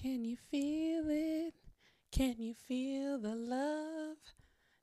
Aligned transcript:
Can 0.00 0.24
you 0.24 0.36
feel 0.50 1.04
it? 1.10 1.52
Can 2.10 2.36
you 2.38 2.54
feel 2.54 3.18
the 3.18 3.34
love? 3.34 4.16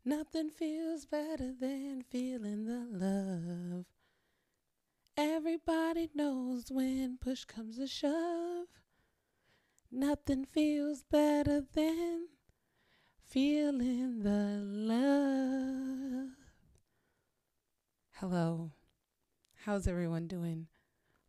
Nothing 0.06 0.52
feels 0.52 1.08
better 1.08 1.54
than 1.60 2.04
feeling 2.04 2.66
the 2.66 2.86
love. 2.92 3.86
Everybody 5.18 6.12
knows 6.14 6.66
when 6.70 7.18
push 7.20 7.46
comes 7.46 7.78
to 7.78 7.88
shove. 7.88 8.68
Nothing 9.92 10.46
feels 10.46 11.02
better 11.02 11.64
than 11.74 12.28
feeling 13.28 14.20
the 14.20 14.60
love. 14.62 16.30
Hello. 18.20 18.72
How's 19.66 19.88
everyone 19.88 20.28
doing? 20.28 20.68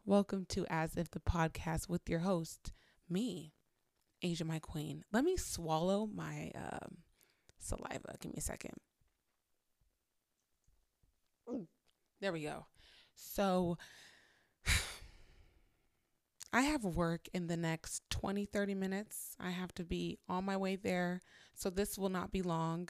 Welcome 0.04 0.44
to 0.50 0.66
As 0.68 0.94
If 0.98 1.10
the 1.10 1.20
Podcast 1.20 1.88
with 1.88 2.06
your 2.06 2.20
host, 2.20 2.74
me, 3.08 3.54
Asia, 4.22 4.44
my 4.44 4.58
queen. 4.58 5.04
Let 5.12 5.24
me 5.24 5.36
swallow 5.36 6.08
my 6.12 6.50
um, 6.54 6.98
saliva. 7.58 8.16
Give 8.20 8.32
me 8.32 8.38
a 8.38 8.42
second. 8.42 8.74
There 12.20 12.32
we 12.32 12.42
go. 12.42 12.66
So, 13.14 13.78
I 16.52 16.62
have 16.62 16.84
work 16.84 17.28
in 17.32 17.46
the 17.46 17.56
next 17.56 18.02
20, 18.10 18.46
30 18.46 18.74
minutes. 18.74 19.36
I 19.38 19.50
have 19.50 19.72
to 19.74 19.84
be 19.84 20.18
on 20.28 20.44
my 20.44 20.56
way 20.56 20.76
there. 20.76 21.20
So, 21.54 21.70
this 21.70 21.96
will 21.96 22.08
not 22.08 22.32
be 22.32 22.42
long. 22.42 22.88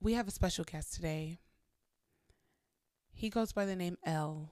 We 0.00 0.14
have 0.14 0.28
a 0.28 0.32
special 0.32 0.64
guest 0.64 0.94
today. 0.94 1.38
He 3.14 3.30
goes 3.30 3.52
by 3.52 3.64
the 3.64 3.76
name 3.76 3.96
L. 4.04 4.50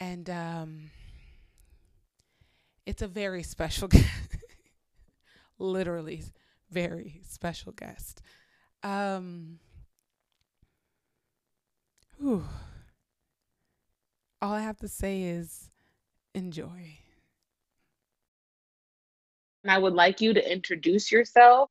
And, 0.00 0.30
um, 0.30 0.90
it's 2.88 3.02
a 3.02 3.06
very 3.06 3.42
special 3.42 3.86
guest. 3.96 4.06
Literally 5.58 6.24
very 6.70 7.20
special 7.28 7.72
guest. 7.72 8.22
Um 8.82 9.58
whew. 12.18 12.44
All 14.40 14.52
I 14.52 14.62
have 14.62 14.78
to 14.78 14.88
say 14.88 15.22
is 15.22 15.68
enjoy. 16.34 16.98
And 19.64 19.70
I 19.70 19.78
would 19.78 19.94
like 19.94 20.22
you 20.22 20.32
to 20.32 20.52
introduce 20.52 21.12
yourself. 21.12 21.68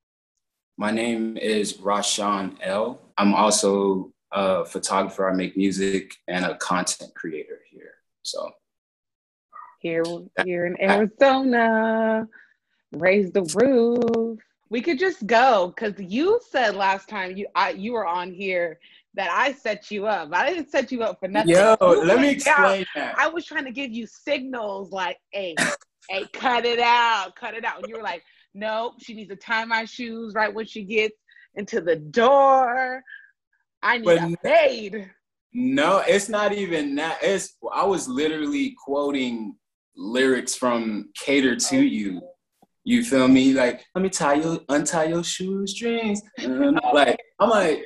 My 0.76 0.92
name 0.92 1.36
is 1.36 1.78
Rashawn 1.78 2.58
L. 2.62 3.00
I'm 3.16 3.34
also 3.34 4.12
a 4.30 4.64
photographer. 4.64 5.28
I 5.28 5.34
make 5.34 5.56
music 5.56 6.14
and 6.28 6.44
a 6.44 6.56
content 6.58 7.12
creator 7.16 7.58
here. 7.68 7.94
So 8.22 8.52
here 9.78 10.04
here 10.44 10.66
in 10.66 10.80
Arizona. 10.80 12.26
Raise 12.92 13.30
the 13.32 13.42
roof. 13.54 14.38
We 14.70 14.82
could 14.82 14.98
just 14.98 15.26
go 15.26 15.72
because 15.74 15.94
you 15.98 16.40
said 16.50 16.74
last 16.74 17.08
time 17.08 17.36
you 17.36 17.46
I, 17.54 17.70
you 17.70 17.92
were 17.92 18.06
on 18.06 18.32
here 18.32 18.78
that 19.14 19.30
I 19.30 19.52
set 19.52 19.90
you 19.90 20.06
up. 20.06 20.28
I 20.32 20.48
didn't 20.48 20.70
set 20.70 20.92
you 20.92 21.02
up 21.02 21.18
for 21.20 21.28
nothing. 21.28 21.50
Yo, 21.50 21.76
let 21.80 22.20
me 22.20 22.30
explain 22.30 22.86
that. 22.94 23.18
I 23.18 23.28
was 23.28 23.44
trying 23.44 23.64
to 23.64 23.72
give 23.72 23.90
you 23.90 24.06
signals 24.06 24.92
like, 24.92 25.16
hey, 25.32 25.56
hey, 26.08 26.24
cut 26.32 26.64
it 26.64 26.78
out, 26.78 27.34
cut 27.34 27.54
it 27.54 27.64
out. 27.64 27.80
And 27.80 27.88
you 27.88 27.96
were 27.96 28.02
like, 28.02 28.22
nope, 28.54 28.94
she 29.00 29.14
needs 29.14 29.30
to 29.30 29.36
tie 29.36 29.64
my 29.64 29.84
shoes 29.84 30.34
right 30.34 30.52
when 30.52 30.66
she 30.66 30.84
gets 30.84 31.16
into 31.54 31.80
the 31.80 31.96
door. 31.96 33.02
I 33.82 33.98
need 33.98 34.04
but 34.04 34.18
a 34.18 34.36
maid. 34.44 35.10
No, 35.52 36.02
it's 36.06 36.28
not 36.28 36.52
even 36.52 36.94
that. 36.96 37.18
It's 37.22 37.56
I 37.72 37.84
was 37.84 38.08
literally 38.08 38.76
quoting 38.84 39.56
lyrics 39.98 40.54
from 40.54 41.10
Cater 41.14 41.56
to. 41.56 41.82
You. 41.82 42.22
You 42.84 43.04
feel 43.04 43.28
me? 43.28 43.52
Like, 43.52 43.84
let 43.94 44.00
me 44.02 44.08
tie 44.08 44.34
you, 44.34 44.64
untie 44.70 45.04
your 45.04 45.22
shoestrings. 45.22 46.22
like, 46.94 47.18
I'm 47.38 47.50
like, 47.50 47.84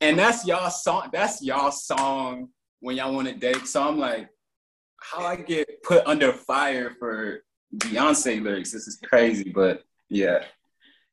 and 0.00 0.18
that's 0.18 0.44
y'all 0.44 0.70
song. 0.70 1.10
That's 1.12 1.40
y'all 1.40 1.70
song 1.70 2.48
when 2.80 2.96
y'all 2.96 3.14
want 3.14 3.28
to 3.28 3.34
date. 3.34 3.68
So 3.68 3.86
I'm 3.86 3.98
like, 3.98 4.28
how 5.00 5.24
I 5.24 5.36
get 5.36 5.82
put 5.84 6.04
under 6.06 6.32
fire 6.32 6.96
for 6.98 7.44
Beyonce 7.76 8.42
lyrics? 8.42 8.72
This 8.72 8.88
is 8.88 8.98
crazy, 9.04 9.50
but 9.54 9.84
yeah, 10.08 10.44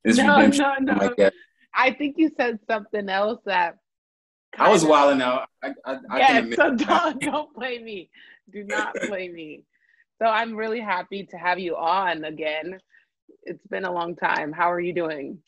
it's 0.03 0.17
no, 0.17 0.37
redemption. 0.37 0.65
No, 0.81 0.93
no. 0.93 1.05
Like 1.05 1.33
I 1.75 1.91
think 1.91 2.15
you 2.17 2.31
said 2.37 2.57
something 2.67 3.07
else 3.09 3.39
that 3.45 3.77
I 4.57 4.69
was 4.69 4.83
wilding 4.83 5.21
out. 5.21 5.47
I, 5.63 5.73
I, 5.85 5.97
I 6.09 6.17
yes, 6.17 6.55
so 6.55 6.75
don't, 6.75 7.21
don't 7.21 7.53
play 7.53 7.79
me. 7.79 8.09
Do 8.51 8.63
not 8.63 8.95
play 8.95 9.29
me. 9.29 9.63
So 10.21 10.27
I'm 10.27 10.55
really 10.55 10.81
happy 10.81 11.23
to 11.31 11.37
have 11.37 11.59
you 11.59 11.77
on 11.77 12.25
again. 12.25 12.77
It's 13.43 13.65
been 13.67 13.85
a 13.85 13.91
long 13.91 14.15
time. 14.15 14.51
How 14.51 14.69
are 14.71 14.79
you 14.79 14.93
doing? 14.93 15.39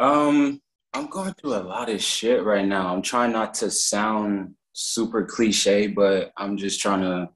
Um, 0.00 0.60
I'm 0.92 1.06
going 1.06 1.34
through 1.34 1.54
a 1.54 1.62
lot 1.62 1.88
of 1.88 2.02
shit 2.02 2.42
right 2.44 2.66
now. 2.66 2.92
I'm 2.92 3.02
trying 3.02 3.32
not 3.32 3.54
to 3.54 3.70
sound 3.70 4.54
super 4.72 5.24
cliche, 5.24 5.86
but 5.86 6.32
I'm 6.36 6.56
just 6.56 6.80
trying 6.80 7.02
to 7.02 7.28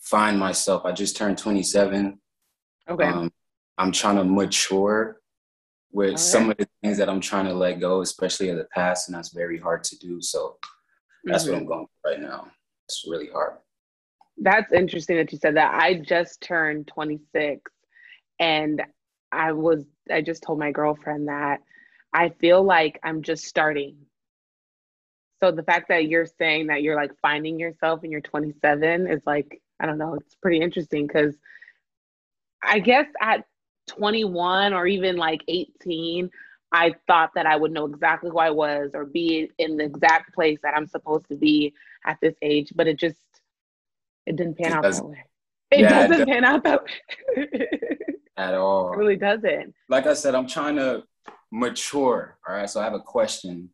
find 0.00 0.38
myself. 0.38 0.84
I 0.84 0.92
just 0.92 1.16
turned 1.16 1.38
27. 1.38 2.18
Okay. 2.88 3.04
Um, 3.04 3.30
I'm 3.78 3.92
trying 3.92 4.16
to 4.16 4.24
mature 4.24 5.20
with 5.92 6.10
right. 6.10 6.18
some 6.18 6.50
of 6.50 6.56
the 6.56 6.68
things 6.82 6.98
that 6.98 7.08
I'm 7.08 7.20
trying 7.20 7.46
to 7.46 7.54
let 7.54 7.80
go, 7.80 8.00
especially 8.00 8.48
of 8.48 8.56
the 8.56 8.66
past, 8.74 9.08
and 9.08 9.16
that's 9.16 9.32
very 9.32 9.58
hard 9.58 9.84
to 9.84 9.98
do. 9.98 10.20
So 10.20 10.56
that's 11.24 11.44
mm-hmm. 11.44 11.52
what 11.52 11.60
I'm 11.60 11.66
going 11.66 11.86
through 11.86 12.12
right 12.12 12.20
now. 12.20 12.48
It's 12.88 13.04
really 13.08 13.28
hard. 13.28 13.58
That's 14.38 14.72
interesting 14.72 15.16
that 15.16 15.32
you 15.32 15.38
said 15.38 15.56
that. 15.56 15.74
I 15.74 15.94
just 15.94 16.40
turned 16.42 16.88
26 16.88 17.70
and 18.38 18.82
I 19.32 19.52
was 19.52 19.84
I 20.10 20.20
just 20.22 20.42
told 20.42 20.58
my 20.58 20.72
girlfriend 20.72 21.28
that 21.28 21.60
I 22.12 22.30
feel 22.30 22.62
like 22.62 23.00
I'm 23.02 23.22
just 23.22 23.44
starting. 23.44 23.96
So 25.40 25.50
the 25.50 25.62
fact 25.62 25.88
that 25.88 26.06
you're 26.08 26.26
saying 26.26 26.68
that 26.68 26.82
you're 26.82 26.96
like 26.96 27.12
finding 27.20 27.58
yourself 27.58 28.02
and 28.02 28.12
you're 28.12 28.20
27 28.20 29.06
is 29.06 29.22
like 29.26 29.60
I 29.80 29.86
don't 29.86 29.98
know, 29.98 30.14
it's 30.14 30.34
pretty 30.36 30.60
interesting 30.60 31.08
cuz 31.08 31.36
I 32.62 32.78
guess 32.78 33.06
at 33.20 33.44
21 33.88 34.74
or 34.74 34.86
even 34.86 35.16
like 35.16 35.42
18 35.48 36.30
I 36.72 36.94
thought 37.06 37.30
that 37.36 37.46
I 37.46 37.56
would 37.56 37.70
know 37.72 37.86
exactly 37.86 38.30
who 38.30 38.38
I 38.38 38.50
was 38.50 38.90
or 38.94 39.04
be 39.04 39.50
in 39.58 39.76
the 39.76 39.84
exact 39.84 40.34
place 40.34 40.58
that 40.62 40.74
I'm 40.76 40.86
supposed 40.88 41.28
to 41.28 41.36
be 41.36 41.72
at 42.04 42.18
this 42.20 42.34
age, 42.42 42.72
but 42.74 42.88
it 42.88 42.98
just 42.98 43.20
it 44.26 44.36
didn't 44.36 44.58
pan 44.58 44.72
it 44.72 44.74
out 44.74 44.82
that 44.82 45.04
way. 45.04 45.24
It 45.72 45.80
yeah, 45.80 46.06
doesn't 46.06 46.20
it 46.20 46.28
pan 46.28 46.44
out 46.44 46.62
that 46.62 46.84
way. 46.84 47.66
At 48.36 48.54
all. 48.54 48.92
It 48.94 48.98
really 48.98 49.16
doesn't. 49.16 49.74
Like 49.88 50.06
I 50.06 50.14
said, 50.14 50.36
I'm 50.36 50.46
trying 50.46 50.76
to 50.76 51.02
mature. 51.50 52.38
All 52.46 52.54
right. 52.54 52.70
So 52.70 52.80
I 52.80 52.84
have 52.84 52.94
a 52.94 53.00
question. 53.00 53.70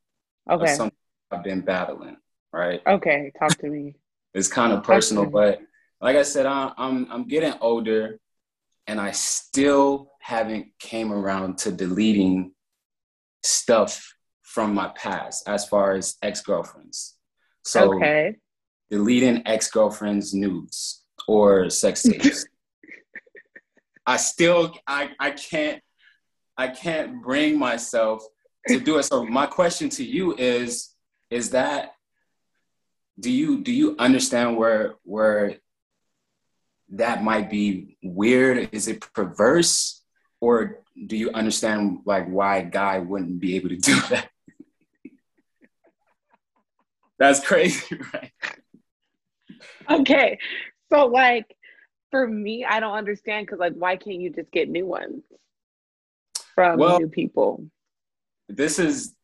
Okay. 0.51 0.75
something 0.75 0.97
I've 1.31 1.45
been 1.45 1.61
battling. 1.61 2.17
Right. 2.51 2.81
Okay. 2.87 3.31
Talk 3.39 3.59
to 3.59 3.67
me. 3.67 3.97
it's 4.35 4.49
kind 4.49 4.73
of 4.73 4.85
personal, 4.85 5.27
but 5.27 5.61
like 6.01 6.17
I 6.17 6.23
said, 6.23 6.47
I, 6.47 6.73
I'm 6.79 7.07
I'm 7.11 7.29
getting 7.29 7.53
older, 7.61 8.19
and 8.87 8.99
I 8.99 9.11
still 9.11 10.13
haven't 10.21 10.69
came 10.79 11.13
around 11.13 11.59
to 11.59 11.73
deleting 11.73 12.53
stuff 13.43 14.15
from 14.43 14.75
my 14.75 14.89
past 14.97 15.47
as 15.47 15.69
far 15.69 15.93
as 15.93 16.17
ex 16.23 16.41
girlfriends. 16.41 17.17
So 17.65 17.95
okay 17.95 18.37
deleting 18.93 19.43
ex 19.47 19.71
girlfriend's 19.71 20.35
nudes 20.35 21.03
or 21.27 21.71
sex 21.71 22.03
tapes. 22.03 22.45
I 24.07 24.19
still 24.19 24.75
I 24.87 25.11
I 25.19 25.31
can't 25.31 25.83
I 26.59 26.69
can't 26.69 27.23
bring 27.23 27.59
myself 27.59 28.23
to 28.69 28.79
do 28.79 28.99
it. 28.99 29.05
So 29.05 29.25
my 29.25 29.47
question 29.47 29.89
to 29.91 30.05
you 30.05 30.37
is 30.37 30.95
is 31.31 31.51
that 31.51 31.95
do 33.19 33.31
you 33.31 33.63
do 33.63 33.73
you 33.73 33.97
understand 33.99 34.59
where 34.59 34.97
where 35.05 35.57
that 36.91 37.25
might 37.25 37.49
be 37.49 37.97
weird? 38.03 38.69
Is 38.73 38.89
it 38.89 39.01
perverse? 39.15 40.03
Or 40.39 40.81
do 41.07 41.17
you 41.17 41.31
understand 41.31 42.01
like 42.05 42.27
why 42.27 42.59
a 42.59 42.65
guy 42.65 42.99
wouldn't 42.99 43.41
be 43.41 43.57
able 43.57 43.71
to 43.71 43.77
do 43.77 43.99
that? 44.11 44.29
That's 47.19 47.41
crazy, 47.41 47.99
right? 48.13 48.33
okay. 49.91 50.39
So 50.91 51.07
like 51.07 51.55
for 52.11 52.27
me, 52.27 52.65
I 52.65 52.81
don't 52.81 52.97
understand 52.97 53.47
because 53.47 53.59
like 53.59 53.75
why 53.75 53.97
can't 53.97 54.21
you 54.21 54.31
just 54.31 54.51
get 54.51 54.69
new 54.69 54.87
ones 54.87 55.23
from 56.55 56.79
well, 56.79 56.99
new 56.99 57.09
people? 57.09 57.65
This 58.49 58.79
is 58.79 59.15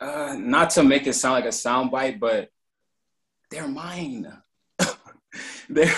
uh, 0.00 0.36
not 0.38 0.70
to 0.70 0.82
make 0.82 1.06
it 1.06 1.14
sound 1.14 1.34
like 1.34 1.44
a 1.44 1.48
soundbite, 1.48 2.20
but 2.20 2.50
they're 3.50 3.68
mine. 3.68 4.32
they're 5.68 5.94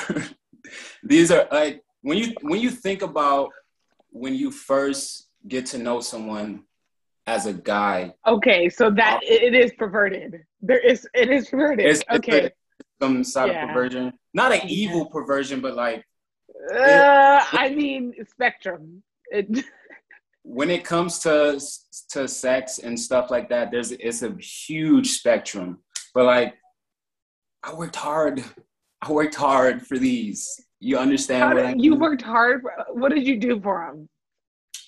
these 1.02 1.30
are 1.30 1.48
like 1.50 1.82
when 2.02 2.18
you 2.18 2.34
when 2.42 2.60
you 2.60 2.70
think 2.70 3.02
about 3.02 3.50
when 4.10 4.34
you 4.34 4.50
first 4.50 5.28
get 5.46 5.66
to 5.66 5.78
know 5.78 6.00
someone 6.00 6.62
as 7.26 7.46
a 7.46 7.52
guy. 7.52 8.14
Okay, 8.26 8.68
so 8.68 8.90
that 8.90 9.16
uh, 9.16 9.20
it 9.22 9.54
is 9.54 9.72
perverted. 9.78 10.44
There 10.60 10.78
is 10.78 11.08
it 11.14 11.30
is 11.30 11.48
perverted. 11.48 11.86
It's, 11.86 12.02
okay. 12.10 12.44
It's 12.44 12.56
some 13.00 13.24
sort 13.24 13.50
yeah. 13.50 13.62
of 13.62 13.68
perversion. 13.68 14.12
Not 14.34 14.52
an 14.52 14.68
evil 14.68 15.06
perversion, 15.06 15.60
but 15.60 15.74
like 15.74 16.04
Uh, 16.72 17.44
I 17.52 17.72
mean, 17.74 18.14
spectrum. 18.28 19.02
It, 19.30 19.64
when 20.42 20.70
it 20.70 20.84
comes 20.84 21.18
to 21.20 21.60
to 22.10 22.28
sex 22.28 22.78
and 22.78 22.98
stuff 22.98 23.30
like 23.30 23.48
that, 23.48 23.70
there's 23.70 23.92
it's 23.92 24.22
a 24.22 24.34
huge 24.38 25.10
spectrum. 25.10 25.78
But 26.14 26.24
like, 26.24 26.54
I 27.62 27.74
worked 27.74 27.96
hard. 27.96 28.42
I 29.02 29.12
worked 29.12 29.34
hard 29.34 29.86
for 29.86 29.98
these. 29.98 30.60
You 30.80 30.98
understand? 30.98 31.54
What 31.54 31.66
did, 31.66 31.82
you 31.82 31.96
worked 31.96 32.22
hard. 32.22 32.62
For, 32.62 32.72
what 32.92 33.12
did 33.12 33.26
you 33.26 33.38
do 33.38 33.60
for 33.60 33.86
them? 33.86 34.08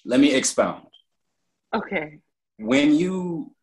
Let 0.04 0.20
me 0.20 0.34
expound. 0.34 0.86
Okay. 1.74 2.20
When 2.56 2.94
you 2.94 3.54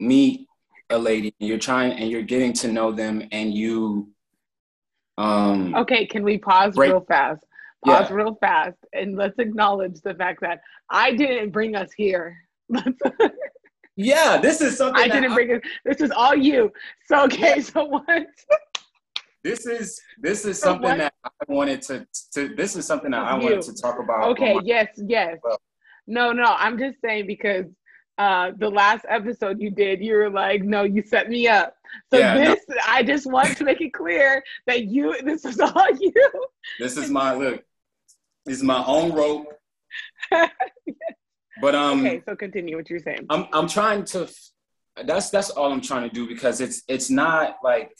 meet 0.00 0.43
a 0.90 0.98
lady 0.98 1.34
you're 1.38 1.58
trying 1.58 1.92
and 1.92 2.10
you're 2.10 2.22
getting 2.22 2.52
to 2.52 2.68
know 2.68 2.92
them 2.92 3.26
and 3.32 3.54
you 3.54 4.08
um 5.18 5.74
Okay, 5.74 6.06
can 6.06 6.22
we 6.24 6.38
pause 6.38 6.74
Break- 6.74 6.90
real 6.90 7.00
fast? 7.06 7.44
Pause 7.84 8.10
Yeah. 8.10 8.16
real 8.16 8.34
fast 8.40 8.76
and 8.92 9.16
let's 9.16 9.38
acknowledge 9.38 10.00
the 10.02 10.14
fact 10.14 10.40
that 10.42 10.60
I 10.90 11.14
didn't 11.14 11.50
bring 11.50 11.74
us 11.76 11.90
here. 11.96 12.36
Yeah 13.96 14.38
this 14.38 14.60
is 14.60 14.76
something 14.76 15.00
I 15.00 15.06
didn't 15.06 15.34
bring 15.34 15.52
us. 15.54 15.60
This 15.84 16.00
is 16.00 16.10
all 16.10 16.34
you. 16.34 16.72
So 17.06 17.24
okay, 17.26 17.60
so 17.60 17.84
what? 17.84 18.26
this 19.44 19.66
is 19.66 20.00
this 20.20 20.44
is 20.44 20.58
So 20.58 20.68
something 20.70 20.90
what- 20.90 20.98
that 20.98 21.14
I 21.24 21.30
wanted 21.48 21.80
to 21.82 22.04
to 22.32 22.54
this 22.56 22.74
is 22.74 22.86
something 22.86 23.12
that 23.12 23.22
I 23.22 23.36
You. 23.38 23.44
wanted 23.44 23.62
to 23.62 23.74
talk 23.80 24.00
about 24.00 24.24
Okay, 24.30 24.58
yes, 24.64 24.88
yes. 24.96 25.38
Well- 25.44 25.60
No, 26.08 26.32
no, 26.32 26.56
I'm 26.58 26.76
just 26.76 27.00
saying 27.00 27.26
because 27.28 27.66
uh 28.18 28.52
the 28.56 28.70
last 28.70 29.04
episode 29.08 29.60
you 29.60 29.70
did, 29.70 30.00
you 30.00 30.14
were 30.14 30.30
like, 30.30 30.62
no, 30.62 30.84
you 30.84 31.02
set 31.02 31.28
me 31.28 31.48
up. 31.48 31.74
So 32.12 32.18
Yeah, 32.18 32.34
no. 32.34 32.40
this, 32.44 32.60
I 32.86 33.02
just 33.02 33.26
want 33.30 33.56
to 33.56 33.64
make 33.64 33.80
it 33.80 33.92
clear 33.92 34.42
that 34.66 34.84
you, 34.84 35.20
this 35.22 35.44
is 35.44 35.58
all 35.60 35.88
you. 36.00 36.12
this 36.78 36.96
is 36.96 37.10
my 37.10 37.34
look 37.34 37.62
this 38.46 38.58
is 38.58 38.62
my 38.62 38.84
own 38.84 39.12
rope 39.12 39.46
but 41.60 41.74
um 41.74 42.00
okay, 42.00 42.22
so 42.26 42.34
continue 42.36 42.76
what 42.76 42.90
you're 42.90 42.98
saying. 42.98 43.26
I'm 43.30 43.46
I'm 43.52 43.68
trying 43.68 44.04
to 44.06 44.28
that's 45.04 45.30
that's 45.30 45.50
all 45.50 45.72
I'm 45.72 45.80
trying 45.80 46.08
to 46.08 46.14
do 46.14 46.26
because 46.26 46.60
it's 46.60 46.82
it's 46.88 47.10
not 47.10 47.56
like 47.62 47.92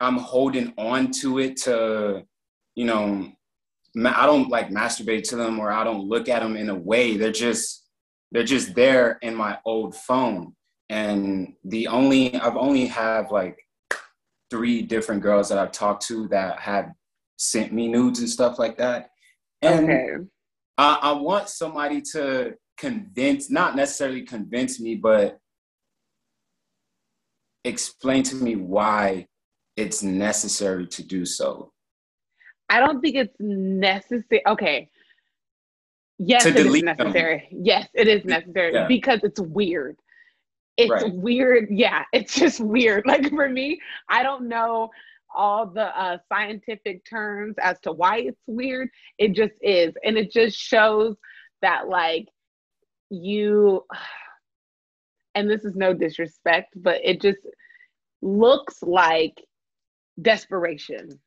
I'm 0.00 0.16
holding 0.18 0.72
on 0.76 1.10
to 1.20 1.38
it 1.38 1.56
to 1.62 2.24
you 2.74 2.84
know 2.84 3.30
I 4.04 4.26
don't 4.26 4.48
like 4.48 4.70
masturbate 4.70 5.28
to 5.30 5.36
them 5.36 5.58
or 5.60 5.70
I 5.70 5.84
don't 5.84 6.08
look 6.08 6.28
at 6.28 6.42
them 6.42 6.56
in 6.56 6.68
a 6.70 6.74
way 6.74 7.16
they're 7.16 7.30
just 7.32 7.81
they're 8.32 8.42
just 8.42 8.74
there 8.74 9.18
in 9.22 9.34
my 9.34 9.58
old 9.64 9.94
phone 9.94 10.54
and 10.88 11.54
the 11.64 11.86
only 11.86 12.34
I've 12.34 12.56
only 12.56 12.86
have 12.86 13.30
like 13.30 13.56
three 14.50 14.82
different 14.82 15.22
girls 15.22 15.48
that 15.48 15.58
I've 15.58 15.72
talked 15.72 16.06
to 16.08 16.26
that 16.28 16.58
have 16.58 16.92
sent 17.36 17.72
me 17.72 17.88
nudes 17.88 18.18
and 18.18 18.28
stuff 18.28 18.58
like 18.58 18.76
that 18.78 19.10
and 19.62 19.84
okay. 19.84 20.08
I, 20.76 20.98
I 21.02 21.12
want 21.12 21.48
somebody 21.48 22.02
to 22.12 22.54
convince, 22.76 23.50
not 23.50 23.76
necessarily 23.76 24.22
convince 24.22 24.80
me, 24.80 24.96
but 24.96 25.38
explain 27.64 28.22
to 28.24 28.36
me 28.36 28.56
why 28.56 29.26
it's 29.76 30.02
necessary 30.02 30.86
to 30.88 31.02
do 31.04 31.24
so. 31.24 31.72
I 32.68 32.80
don't 32.80 33.00
think 33.00 33.16
it's 33.16 33.36
necessary. 33.38 34.42
Okay. 34.46 34.90
Yes, 36.24 36.46
it 36.46 36.56
is 36.56 36.64
delete 36.66 36.84
them. 36.84 36.96
necessary. 36.98 37.48
Yes, 37.50 37.88
it 37.94 38.06
is 38.08 38.24
necessary 38.24 38.74
Yeah. 38.74 38.86
because 38.86 39.20
it's 39.22 39.40
weird. 39.40 39.96
It's 40.76 40.90
Right. 40.90 41.12
weird. 41.14 41.68
Yeah, 41.70 42.04
it's 42.12 42.34
just 42.34 42.60
weird. 42.60 43.04
Like 43.06 43.28
for 43.30 43.48
me, 43.48 43.80
I 44.08 44.22
don't 44.22 44.48
know 44.48 44.90
all 45.34 45.66
the 45.66 45.86
uh, 45.98 46.18
scientific 46.30 47.04
terms 47.08 47.56
as 47.60 47.80
to 47.80 47.92
why 47.92 48.18
it's 48.18 48.42
weird. 48.46 48.88
It 49.18 49.32
just 49.32 49.54
is. 49.62 49.94
And 50.04 50.16
it 50.18 50.30
just 50.30 50.58
shows 50.58 51.16
that, 51.62 51.88
like, 51.88 52.28
you, 53.10 53.84
and 55.34 55.48
this 55.50 55.64
is 55.64 55.74
no 55.74 55.94
disrespect, 55.94 56.74
but 56.76 57.00
it 57.02 57.20
just 57.20 57.38
looks 58.20 58.82
like 58.82 59.34
desperation 60.20 61.18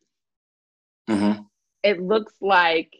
Mm-hmm. 1.09 1.41
it 1.83 2.01
looks 2.01 2.33
like 2.41 2.91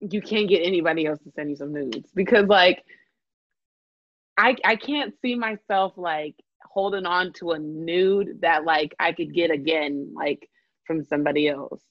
you 0.00 0.20
can't 0.20 0.48
get 0.48 0.58
anybody 0.58 1.06
else 1.06 1.18
to 1.20 1.30
send 1.32 1.50
you 1.50 1.56
some 1.56 1.72
nudes 1.72 2.10
because 2.14 2.46
like 2.46 2.82
I 4.36 4.56
I 4.64 4.76
can't 4.76 5.14
see 5.22 5.34
myself 5.34 5.94
like 5.96 6.34
holding 6.64 7.06
on 7.06 7.32
to 7.34 7.52
a 7.52 7.58
nude 7.58 8.40
that 8.42 8.64
like 8.64 8.94
I 9.00 9.12
could 9.12 9.34
get 9.34 9.50
again 9.50 10.12
like 10.14 10.48
from 10.86 11.04
somebody 11.04 11.48
else. 11.48 11.82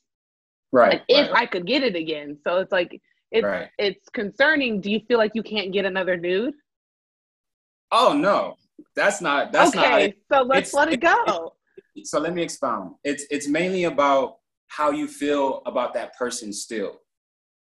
Right. 0.71 0.93
Like 0.93 1.03
if 1.07 1.31
right, 1.31 1.41
I 1.43 1.45
could 1.45 1.65
get 1.65 1.83
it 1.83 1.95
again. 1.95 2.37
So 2.43 2.57
it's 2.57 2.71
like 2.71 3.01
it's 3.31 3.43
right. 3.43 3.69
it's 3.77 4.07
concerning. 4.09 4.81
Do 4.81 4.91
you 4.91 4.99
feel 5.07 5.17
like 5.17 5.31
you 5.33 5.43
can't 5.43 5.73
get 5.73 5.85
another 5.85 6.17
nude? 6.17 6.53
Oh 7.91 8.13
no, 8.13 8.55
that's 8.95 9.21
not. 9.21 9.51
That's 9.51 9.73
not. 9.73 9.85
okay, 9.85 10.05
it. 10.05 10.17
so 10.31 10.41
let's 10.41 10.73
let 10.73 10.89
it 10.89 10.95
it- 10.95 11.01
go. 11.01 11.53
So 12.03 12.19
let 12.19 12.33
me 12.33 12.43
expound. 12.43 12.95
It's 13.03 13.25
it's 13.31 13.47
mainly 13.47 13.85
about 13.85 14.37
how 14.67 14.91
you 14.91 15.07
feel 15.07 15.61
about 15.65 15.93
that 15.93 16.15
person 16.17 16.51
still, 16.51 16.99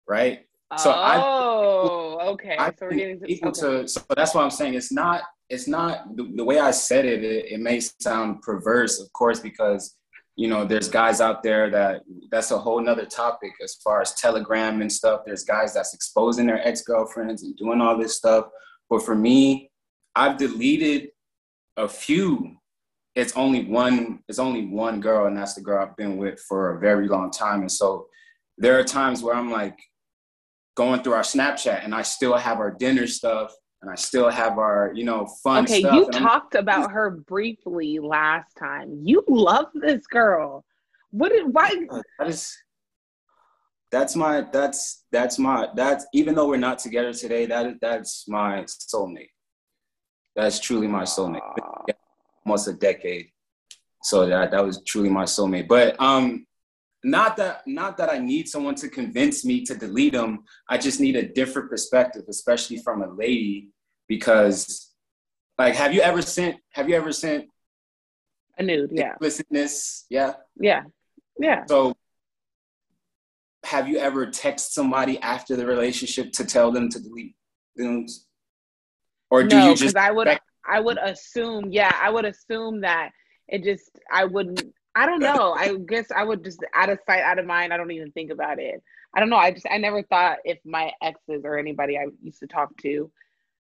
right? 0.07 0.42
so 0.77 0.92
I- 0.92 1.21
oh, 1.24 2.19
okay. 2.33 2.57
I 2.57 2.69
so 2.71 2.75
we're 2.81 2.94
getting 2.94 3.19
to, 3.21 3.31
equal 3.31 3.50
okay. 3.50 3.83
to 3.83 3.88
so 3.88 4.01
that's 4.15 4.33
why 4.33 4.44
I'm 4.44 4.51
saying 4.51 4.74
it's 4.74 4.92
not 4.92 5.21
it's 5.50 5.68
not 5.68 6.15
the, 6.18 6.30
the 6.36 6.44
way 6.44 6.59
I 6.59 6.71
said 6.71 7.06
it, 7.06 7.24
it 7.24 7.45
it 7.54 7.59
may 7.59 7.80
sound 7.80 8.42
perverse 8.42 9.00
of 9.00 9.12
course 9.13 9.39
because 9.39 9.95
you 10.36 10.48
know 10.48 10.65
there's 10.65 10.89
guys 10.89 11.21
out 11.21 11.42
there 11.42 11.69
that 11.71 12.01
that's 12.31 12.51
a 12.51 12.57
whole 12.57 12.81
nother 12.81 13.06
topic 13.06 13.51
as 13.63 13.75
far 13.75 14.01
as 14.01 14.13
telegram 14.15 14.81
and 14.81 14.92
stuff 14.92 15.21
there's 15.25 15.44
guys 15.44 15.74
that's 15.74 15.94
exposing 15.94 16.45
their 16.45 16.65
ex-girlfriends 16.68 17.44
and 17.44 17.56
doing 17.57 17.81
all 17.81 17.98
this 17.98 18.18
stuff 18.18 18.45
but 18.89 19.04
for 19.04 19.15
me 19.15 19.71
I've 20.15 20.38
deleted 20.38 21.09
a 21.77 21.88
few 21.88 22.57
it's 23.15 23.36
only 23.36 23.65
one 23.65 24.19
it's 24.27 24.39
only 24.39 24.68
one 24.68 25.00
girl 25.00 25.27
and 25.27 25.36
that's 25.36 25.56
the 25.56 25.62
girl 25.62 25.81
I've 25.81 25.98
been 25.98 26.18
with 26.18 26.39
for 26.42 26.75
a 26.75 26.80
very 26.80 27.07
long 27.07 27.31
time 27.31 27.62
and 27.62 27.71
so 27.71 28.07
there 28.57 28.77
are 28.77 28.83
times 28.83 29.24
where 29.24 29.36
I'm 29.36 29.51
like 29.51 29.77
going 30.77 31.01
through 31.01 31.13
our 31.13 31.24
Snapchat 31.24 31.83
and 31.83 31.94
I 31.94 32.03
still 32.03 32.38
have 32.38 32.59
our 32.59 32.71
dinner 32.71 33.07
stuff 33.07 33.53
and 33.81 33.91
I 33.91 33.95
still 33.95 34.29
have 34.29 34.57
our, 34.57 34.91
you 34.94 35.03
know, 35.03 35.25
fun 35.44 35.65
Okay, 35.65 35.79
stuff. 35.79 35.95
you 35.95 36.09
talked 36.12 36.56
about 36.56 36.91
her 36.91 37.09
briefly 37.09 38.00
last 38.00 38.56
time. 38.57 39.00
You 39.03 39.24
love 39.27 39.68
this 39.74 40.07
girl. 40.07 40.63
What 41.12 41.29
did 41.29 41.53
why 41.53 41.74
that 42.19 42.27
is 42.27 42.56
that's 43.91 44.16
my 44.16 44.45
that's 44.51 45.06
that's 45.11 45.40
my 45.40 45.69
that's 45.75 46.06
even 46.13 46.35
though 46.35 46.47
we're 46.47 46.57
not 46.57 46.80
together 46.80 47.13
today, 47.13 47.45
that 47.45 47.75
that's 47.81 48.28
my 48.28 48.63
soulmate. 48.63 49.30
That's 50.35 50.59
truly 50.59 50.87
my 50.87 51.04
soulmate. 51.04 51.42
Aw. 51.42 51.85
Almost 52.45 52.68
a 52.68 52.73
decade. 52.73 53.30
So 54.04 54.25
that 54.28 54.51
that 54.51 54.66
was 54.66 54.81
truly 54.83 55.09
my 55.09 55.23
soulmate. 55.23 55.68
But 55.68 55.99
um 55.99 56.46
not 57.07 57.37
that 57.37 57.66
not 57.66 57.97
that 57.97 58.09
I 58.09 58.19
need 58.19 58.47
someone 58.49 58.76
to 58.76 58.90
convince 58.90 59.45
me 59.45 59.64
to 59.66 59.76
delete 59.76 60.14
them. 60.14 60.44
I 60.69 60.78
just 60.78 60.99
need 60.99 61.16
a 61.16 61.28
different 61.28 61.69
perspective, 61.69 62.23
especially 62.28 62.78
from 62.78 63.02
a 63.02 63.07
lady, 63.07 63.69
because 64.07 64.94
like 65.57 65.76
have 65.76 65.94
you 65.94 66.02
ever 66.02 66.21
sent 66.21 66.57
have 66.71 66.90
you 66.90 66.95
ever 66.95 67.14
sent 67.14 67.45
a 68.57 68.64
nude? 68.64 68.92
Yeah, 68.92 69.11
explicitness? 69.11 70.06
Yeah. 70.09 70.33
yeah, 70.59 70.81
yeah. 71.40 71.64
So 71.68 71.95
have 73.64 73.87
you 73.87 73.97
ever 73.97 74.26
text 74.28 74.73
somebody 74.73 75.19
after 75.19 75.56
the 75.56 75.66
relationship 75.66 76.31
to 76.33 76.45
tell 76.45 76.71
them 76.71 76.90
to 76.90 76.99
delete 76.99 77.35
nudes? 77.76 78.28
Or 79.30 79.44
do 79.44 79.57
no, 79.57 79.69
you 79.69 79.76
just 79.76 79.95
I 79.95 80.11
would 80.11 80.28
I 80.69 80.80
would 80.80 80.97
assume. 80.97 81.71
Yeah, 81.71 81.95
I 82.02 82.09
would 82.09 82.26
assume 82.26 82.81
that 82.81 83.11
it 83.47 83.64
just 83.64 83.92
I 84.11 84.26
wouldn't. 84.26 84.64
I 84.97 85.06
don't 85.06 85.19
know. 85.19 85.54
I 85.54 85.75
guess 85.87 86.07
I 86.16 86.23
would 86.23 86.44
just 86.44 86.63
out 86.73 86.89
of 86.89 86.97
sight, 87.06 87.21
out 87.21 87.37
of 87.37 87.45
mind. 87.45 87.71
I 87.71 87.77
don't 87.77 87.92
even 87.92 88.11
think 88.11 88.31
about 88.31 88.57
it. 88.57 88.81
I 89.16 89.19
don't 89.19 89.30
know. 89.30 89.37
I 89.37 89.51
just 89.51 89.68
I 89.69 89.77
never 89.77 90.01
thought 90.01 90.39
if 90.44 90.57
my 90.66 90.92
exes 91.04 91.44
or 91.45 91.59
anybody 91.59 91.99
I 91.99 92.07
used 92.23 92.39
to 92.39 92.47
talk 92.47 92.75
to 92.77 93.11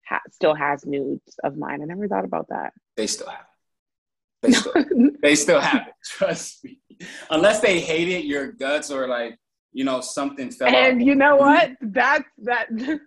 ha- 0.08 0.22
still 0.32 0.56
has 0.56 0.86
nudes 0.86 1.38
of 1.44 1.58
mine. 1.58 1.82
I 1.82 1.86
never 1.86 2.08
thought 2.08 2.24
about 2.24 2.48
that. 2.50 2.72
they 2.96 3.06
still 3.06 3.28
have 3.28 3.42
it. 3.42 4.48
They 4.48 4.52
still 4.54 4.86
they 5.22 5.36
still 5.36 5.60
have 5.60 5.88
it. 5.88 5.94
Trust 6.06 6.64
me. 6.64 6.80
Unless 7.30 7.60
they 7.60 7.82
hate 7.82 8.08
it, 8.08 8.24
your 8.24 8.54
guts 8.54 8.90
or 8.90 9.06
like, 9.06 9.38
you 9.74 9.84
know, 9.84 10.00
something 10.00 10.52
fell 10.52 10.70
and 10.70 11.06
you 11.06 11.16
know 11.16 11.36
what? 11.36 11.72
That's 11.82 12.30
that. 12.44 12.68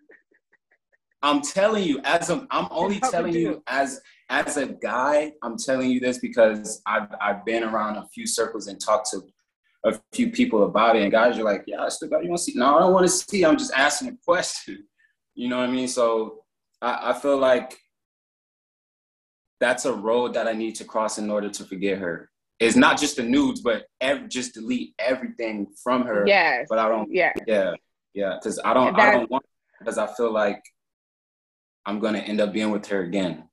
I'm 1.22 1.40
telling 1.40 1.84
you, 1.84 2.00
as 2.04 2.28
a, 2.30 2.46
I'm 2.50 2.66
only 2.70 3.00
telling 3.00 3.32
you 3.32 3.62
as 3.66 4.00
as 4.32 4.56
a 4.56 4.66
guy, 4.66 5.32
I'm 5.42 5.58
telling 5.58 5.90
you 5.90 6.00
this 6.00 6.18
because 6.18 6.80
I've 6.86 7.08
I've 7.20 7.44
been 7.44 7.62
around 7.62 7.96
a 7.96 8.06
few 8.14 8.26
circles 8.26 8.66
and 8.66 8.80
talked 8.80 9.10
to 9.10 9.22
a 9.84 10.00
few 10.12 10.30
people 10.30 10.64
about 10.64 10.96
it, 10.96 11.02
and 11.02 11.12
guys 11.12 11.38
are 11.38 11.44
like, 11.44 11.64
"Yeah, 11.66 11.82
I 11.82 11.88
still 11.90 12.08
got 12.08 12.24
you 12.24 12.30
want 12.30 12.38
to 12.38 12.44
see?" 12.44 12.58
No, 12.58 12.76
I 12.76 12.80
don't 12.80 12.92
want 12.94 13.04
to 13.04 13.12
see. 13.12 13.44
I'm 13.44 13.58
just 13.58 13.72
asking 13.74 14.08
a 14.08 14.16
question. 14.24 14.84
You 15.34 15.48
know 15.48 15.60
what 15.60 15.70
I 15.70 15.72
mean? 15.72 15.88
So 15.88 16.44
I, 16.82 17.12
I 17.12 17.18
feel 17.18 17.38
like 17.38 17.78
that's 19.60 19.86
a 19.86 19.94
road 19.94 20.34
that 20.34 20.46
I 20.46 20.52
need 20.52 20.74
to 20.74 20.84
cross 20.84 21.16
in 21.16 21.30
order 21.30 21.48
to 21.48 21.64
forget 21.64 21.96
her. 21.96 22.28
It's 22.60 22.76
not 22.76 23.00
just 23.00 23.16
the 23.16 23.22
nudes, 23.22 23.62
but 23.62 23.86
ev- 24.02 24.28
just 24.28 24.52
delete 24.52 24.92
everything 24.98 25.68
from 25.82 26.04
her. 26.04 26.26
Yeah. 26.26 26.64
But 26.68 26.78
I 26.78 26.86
don't. 26.86 27.10
Yeah. 27.10 27.32
Yeah, 27.46 27.72
yeah, 28.12 28.34
because 28.38 28.60
I 28.62 28.74
don't. 28.74 28.94
I 29.00 29.12
don't 29.12 29.30
want 29.30 29.46
because 29.78 29.96
I 29.96 30.06
feel 30.06 30.30
like 30.30 30.62
I'm 31.86 31.98
gonna 31.98 32.18
end 32.18 32.42
up 32.42 32.52
being 32.52 32.70
with 32.70 32.86
her 32.88 33.00
again. 33.04 33.44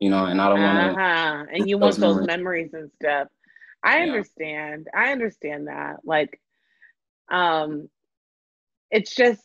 You 0.00 0.10
know, 0.10 0.26
and 0.26 0.40
I 0.40 0.48
don't 0.48 0.62
want 0.62 0.78
to. 0.96 1.00
Uh-huh. 1.02 1.44
And 1.52 1.68
you 1.68 1.76
want 1.78 1.96
those 1.96 2.26
memories. 2.26 2.26
memories 2.26 2.70
and 2.74 2.90
stuff. 3.02 3.28
I 3.82 3.98
Yeah. 3.98 4.04
understand. 4.04 4.88
I 4.94 5.12
understand 5.12 5.66
that. 5.68 5.96
Like, 6.04 6.40
um, 7.30 7.88
it's 8.90 9.14
just 9.14 9.42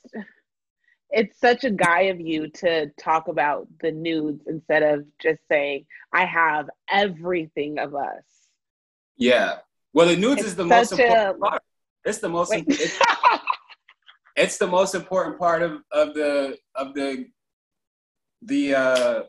it's 1.10 1.39
such 1.39 1.63
a 1.63 1.69
guy 1.69 2.03
of 2.03 2.19
you 2.19 2.50
to 2.50 2.89
talk 3.00 3.27
about 3.27 3.67
the 3.81 3.91
nudes 3.91 4.45
instead 4.48 4.81
of 4.81 5.05
just 5.19 5.39
saying, 5.48 5.86
I 6.12 6.25
have 6.25 6.69
everything 6.89 7.77
of 7.77 7.93
us. 7.93 8.24
Yeah. 9.15 9.57
Well, 9.93 10.07
the 10.07 10.15
nudes 10.15 10.41
It's 10.41 10.50
is 10.50 10.55
the 10.55 10.65
most 10.65 10.89
such 10.89 11.00
a- 11.00 11.03
important 11.05 11.39
part. 11.41 11.62
It's 12.05 12.17
the 12.17 12.29
most. 12.29 12.50
Wait. 12.50 12.65
It's, 12.67 13.00
it's 14.36 14.57
the 14.57 14.67
most 14.67 14.95
important 14.95 15.38
part 15.39 15.62
of 15.62 15.81
of 15.91 16.13
the 16.13 16.57
of 16.75 16.93
the 16.93 17.27
the. 18.43 18.75
uh 18.75 19.24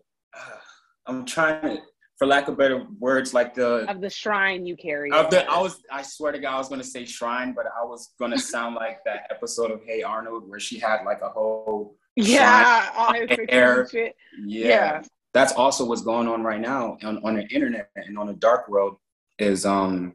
I'm 1.06 1.24
trying 1.24 1.62
to, 1.62 1.82
for 2.16 2.26
lack 2.26 2.48
of 2.48 2.56
better 2.56 2.86
words, 2.98 3.34
like 3.34 3.54
the 3.54 3.90
of 3.90 4.00
the 4.00 4.10
shrine 4.10 4.66
you 4.66 4.76
carry. 4.76 5.10
Of 5.10 5.30
the, 5.30 5.48
I 5.50 5.60
was, 5.60 5.82
I 5.90 6.02
swear 6.02 6.32
to 6.32 6.38
God, 6.38 6.54
I 6.54 6.58
was 6.58 6.68
gonna 6.68 6.84
say 6.84 7.04
shrine, 7.04 7.52
but 7.54 7.66
I 7.66 7.84
was 7.84 8.12
gonna 8.18 8.38
sound 8.54 8.76
like 8.76 8.98
that 9.04 9.26
episode 9.30 9.70
of 9.70 9.80
Hey 9.84 10.02
Arnold 10.02 10.48
where 10.48 10.60
she 10.60 10.78
had 10.78 11.04
like 11.04 11.20
a 11.22 11.28
whole, 11.28 11.96
yeah, 12.16 12.90
all 12.96 13.12
his 13.12 13.28
pictures 13.28 13.48
air. 13.48 13.88
shit. 13.88 14.16
yeah. 14.44 14.68
Yeah. 14.68 15.02
That's 15.32 15.52
also 15.52 15.84
what's 15.84 16.02
going 16.02 16.28
on 16.28 16.44
right 16.44 16.60
now 16.60 16.96
on, 17.02 17.20
on 17.24 17.34
the 17.34 17.46
internet 17.48 17.90
and 17.96 18.16
on 18.16 18.28
the 18.28 18.34
dark 18.34 18.68
world 18.68 18.98
is 19.40 19.66
um, 19.66 20.14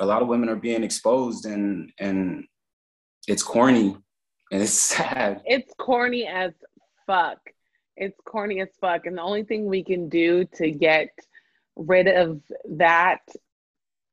a 0.00 0.04
lot 0.06 0.20
of 0.20 0.26
women 0.26 0.48
are 0.48 0.56
being 0.56 0.82
exposed 0.82 1.46
and 1.46 1.92
and 2.00 2.44
it's 3.28 3.42
corny 3.42 3.96
and 4.50 4.62
it's 4.62 4.72
sad. 4.96 5.42
It's 5.44 5.72
corny 5.78 6.26
as 6.26 6.52
fuck. 7.06 7.38
It's 8.02 8.20
corny 8.24 8.60
as 8.60 8.68
fuck. 8.80 9.06
And 9.06 9.16
the 9.16 9.22
only 9.22 9.44
thing 9.44 9.66
we 9.66 9.84
can 9.84 10.08
do 10.08 10.44
to 10.56 10.70
get 10.72 11.10
rid 11.76 12.08
of 12.08 12.40
that 12.70 13.20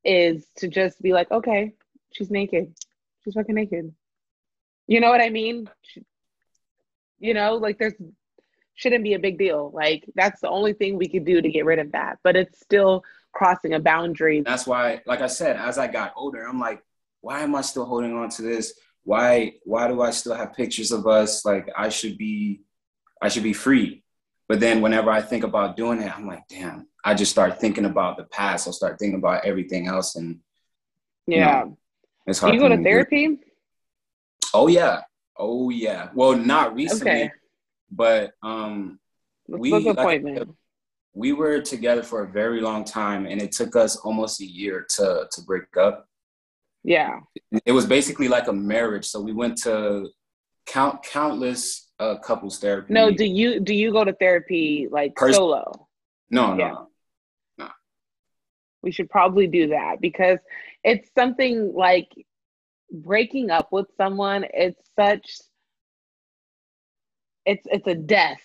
is 0.06 0.46
to 0.58 0.68
just 0.68 1.02
be 1.02 1.12
like, 1.12 1.32
okay, 1.32 1.74
she's 2.14 2.30
naked. 2.30 2.74
She's 3.24 3.34
fucking 3.34 3.56
naked. 3.56 3.94
You 4.88 5.00
know 5.00 5.10
what 5.10 5.22
I 5.22 5.30
mean? 5.30 5.70
She- 5.82 6.06
You 7.20 7.34
know, 7.34 7.56
like 7.56 7.78
there's 7.80 7.96
shouldn't 8.76 9.04
be 9.04 9.16
a 9.16 9.20
big 9.20 9.38
deal. 9.38 9.72
Like 9.74 10.06
that's 10.16 10.40
the 10.40 10.50
only 10.50 10.74
thing 10.74 10.96
we 10.98 11.10
could 11.10 11.26
do 11.26 11.42
to 11.42 11.50
get 11.50 11.66
rid 11.66 11.80
of 11.80 11.92
that. 11.92 12.20
But 12.24 12.36
it's 12.38 12.60
still 12.62 13.04
crossing 13.34 13.74
a 13.74 13.80
boundary. 13.80 14.42
That's 14.42 14.66
why, 14.66 15.02
like 15.06 15.22
I 15.22 15.28
said, 15.28 15.58
as 15.58 15.78
I 15.78 15.88
got 15.88 16.14
older, 16.16 16.44
I'm 16.48 16.60
like, 16.60 16.82
why 17.22 17.42
am 17.42 17.56
I 17.56 17.62
still 17.62 17.86
holding 17.86 18.14
on 18.16 18.30
to 18.38 18.42
this? 18.44 18.80
Why 19.04 19.54
why 19.64 19.88
do 19.90 20.02
I 20.02 20.12
still 20.12 20.36
have 20.36 20.54
pictures 20.54 20.92
of 20.92 21.08
us? 21.08 21.44
Like 21.44 21.68
I 21.76 21.90
should 21.90 22.18
be 22.18 22.62
I 23.22 23.28
should 23.30 23.44
be 23.44 23.54
free. 23.54 24.04
But 24.48 24.60
then 24.60 24.82
whenever 24.82 25.12
I 25.12 25.22
think 25.22 25.44
about 25.44 25.78
doing 25.78 26.02
it, 26.02 26.16
I'm 26.16 26.26
like, 26.26 26.48
damn, 26.48 26.88
I 27.06 27.14
just 27.14 27.32
start 27.32 27.60
thinking 27.60 27.86
about 27.86 28.18
the 28.18 28.24
past. 28.26 28.66
I'll 28.68 28.74
start 28.74 28.98
thinking 28.98 29.20
about 29.20 29.46
everything 29.46 29.88
else 29.88 30.16
and 30.16 30.40
Yeah. 31.28 31.66
it's 32.26 32.40
Do 32.40 32.46
hard. 32.48 32.56
you 32.56 32.60
go 32.62 32.70
to 32.70 32.82
therapy? 32.82 33.40
Oh 34.54 34.68
yeah. 34.68 35.02
Oh 35.38 35.70
yeah. 35.70 36.10
Well, 36.16 36.36
not 36.36 36.74
recently, 36.76 37.12
Okay. 37.12 37.32
but 37.92 38.32
um 38.42 39.00
Let's 39.48 39.62
We- 39.62 39.72
like 39.72 39.86
appointment. 39.98 40.56
we 41.14 41.34
were 41.34 41.60
together 41.62 42.04
for 42.04 42.24
a 42.24 42.28
very 42.28 42.62
long 42.62 42.84
time 42.84 43.26
and 43.26 43.42
it 43.42 43.52
took 43.52 43.76
us 43.76 43.96
almost 43.98 44.42
a 44.42 44.46
year 44.46 44.86
to 44.96 45.28
to 45.32 45.42
break 45.44 45.76
up. 45.78 46.08
Yeah. 46.84 47.20
it 47.66 47.72
was 47.72 47.86
basically 47.86 48.28
like 48.30 48.48
a 48.48 48.54
marriage. 48.54 49.06
So 49.06 49.20
we 49.22 49.34
went 49.34 49.58
to 49.64 50.10
count 50.66 51.04
countless 51.04 51.89
uh, 52.00 52.18
couples 52.18 52.60
therapy. 52.60 52.94
No, 52.94 53.12
do 53.12 53.26
you 53.26 53.60
do 53.60 53.74
you 53.74 53.92
go 53.92 54.04
to 54.04 54.14
therapy 54.14 54.88
like 54.90 55.16
Pers- 55.16 55.36
solo? 55.36 55.88
no, 56.30 56.56
yeah. 56.58 56.76
no. 57.58 57.70
We 58.82 58.92
should 58.92 59.10
probably 59.10 59.48
do 59.48 59.68
that 59.70 60.00
because 60.00 60.40
it's 60.84 61.10
something 61.14 61.74
like 61.74 62.08
breaking 62.92 63.50
up 63.52 63.72
with 63.72 63.88
someone. 63.98 64.46
It's 64.54 64.82
such 64.96 65.30
it's 67.46 67.66
it's 67.70 67.88
a 67.88 67.96
death. 67.96 68.42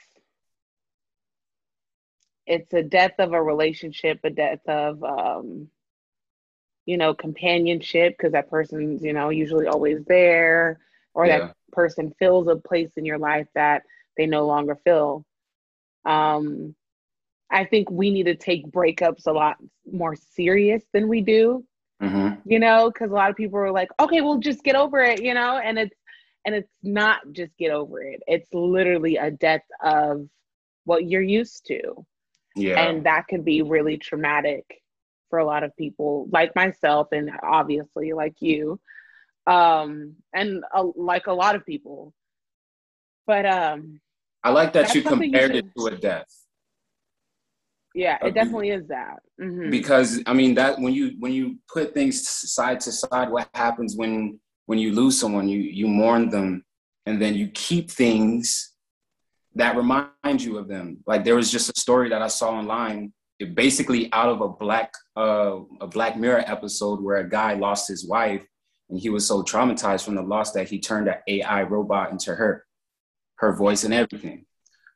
It's 2.46 2.72
a 2.74 2.82
death 2.82 3.14
of 3.18 3.32
a 3.32 3.42
relationship, 3.42 4.20
a 4.24 4.30
death 4.30 4.66
of 4.66 5.02
um 5.04 5.68
you 6.86 6.98
know, 6.98 7.14
companionship 7.14 8.14
because 8.14 8.32
that 8.32 8.50
person's, 8.50 9.02
you 9.02 9.14
know, 9.14 9.30
usually 9.30 9.66
always 9.66 10.04
there 10.04 10.80
or 11.14 11.24
Yeah. 11.26 11.38
that 11.38 11.56
person 11.74 12.14
fills 12.18 12.48
a 12.48 12.56
place 12.56 12.92
in 12.96 13.04
your 13.04 13.18
life 13.18 13.48
that 13.54 13.82
they 14.16 14.26
no 14.26 14.46
longer 14.46 14.76
fill. 14.84 15.24
Um 16.04 16.74
I 17.50 17.64
think 17.64 17.90
we 17.90 18.10
need 18.10 18.24
to 18.24 18.34
take 18.34 18.66
breakups 18.66 19.26
a 19.26 19.32
lot 19.32 19.56
more 19.90 20.16
serious 20.16 20.82
than 20.92 21.08
we 21.08 21.20
do, 21.20 21.64
hmm 22.00 22.28
you 22.44 22.58
know, 22.58 22.90
because 22.90 23.10
a 23.10 23.14
lot 23.14 23.30
of 23.30 23.36
people 23.36 23.58
are 23.58 23.70
like, 23.72 23.88
okay, 24.00 24.20
we'll 24.20 24.38
just 24.38 24.64
get 24.64 24.76
over 24.76 25.00
it, 25.00 25.22
you 25.22 25.34
know, 25.34 25.58
and 25.58 25.78
it's 25.78 25.96
and 26.46 26.54
it's 26.54 26.76
not 26.82 27.20
just 27.32 27.56
get 27.58 27.70
over 27.70 28.02
it. 28.02 28.22
It's 28.26 28.52
literally 28.52 29.16
a 29.16 29.30
death 29.30 29.64
of 29.82 30.28
what 30.84 31.08
you're 31.08 31.22
used 31.22 31.66
to, 31.66 32.04
Yeah. 32.56 32.78
and 32.80 33.04
that 33.06 33.28
can 33.28 33.42
be 33.42 33.62
really 33.62 33.96
traumatic 33.96 34.64
for 35.30 35.38
a 35.38 35.44
lot 35.46 35.64
of 35.64 35.76
people, 35.76 36.28
like 36.30 36.54
myself, 36.54 37.08
and 37.12 37.30
obviously 37.42 38.12
like 38.12 38.34
you, 38.40 38.78
um, 39.46 40.16
and 40.32 40.64
uh, 40.74 40.86
like 40.96 41.26
a 41.26 41.32
lot 41.32 41.54
of 41.54 41.64
people. 41.66 42.12
But 43.26 43.46
um, 43.46 44.00
I 44.42 44.50
like 44.50 44.72
that 44.74 44.94
you 44.94 45.02
something 45.02 45.32
you 45.32 45.38
compared 45.38 45.56
it 45.56 45.66
to 45.78 45.86
a 45.86 45.96
death 45.96 46.26
yeah, 47.94 48.18
it 48.22 48.34
definitely 48.34 48.70
is 48.70 48.86
that. 48.88 49.20
Mhm. 49.40 49.70
because 49.70 50.20
I 50.26 50.34
mean 50.34 50.54
that 50.56 50.78
when 50.78 50.92
you 50.92 51.12
when 51.20 51.32
you 51.32 51.58
put 51.72 51.94
things 51.94 52.28
side 52.28 52.80
to 52.80 52.92
side, 52.92 53.30
what 53.30 53.48
happens 53.54 53.96
when 53.96 54.40
when 54.66 54.78
you 54.78 54.92
lose 54.92 55.18
someone? 55.18 55.48
You 55.48 55.60
you 55.60 55.86
mourn 55.86 56.28
them, 56.28 56.64
and 57.06 57.22
then 57.22 57.34
you 57.34 57.48
keep 57.48 57.90
things 57.90 58.72
that 59.54 59.76
remind 59.76 60.42
you 60.42 60.58
of 60.58 60.66
them. 60.66 60.98
Like 61.06 61.24
there 61.24 61.36
was 61.36 61.50
just 61.50 61.70
a 61.70 61.80
story 61.80 62.08
that 62.08 62.20
I 62.20 62.26
saw 62.26 62.50
online, 62.50 63.12
it 63.38 63.54
basically 63.54 64.12
out 64.12 64.28
of 64.28 64.40
a 64.40 64.48
black 64.48 64.92
uh, 65.16 65.60
a 65.80 65.86
Black 65.86 66.16
Mirror 66.16 66.44
episode 66.46 67.00
where 67.00 67.18
a 67.18 67.28
guy 67.28 67.54
lost 67.54 67.86
his 67.86 68.04
wife, 68.04 68.44
and 68.90 68.98
he 68.98 69.08
was 69.08 69.26
so 69.26 69.42
traumatized 69.42 70.04
from 70.04 70.14
the 70.14 70.22
loss 70.22 70.52
that 70.52 70.68
he 70.68 70.78
turned 70.78 71.08
an 71.08 71.16
AI 71.26 71.62
robot 71.62 72.10
into 72.12 72.34
her, 72.34 72.66
her 73.36 73.52
voice 73.54 73.84
and 73.84 73.94
everything. 73.94 74.44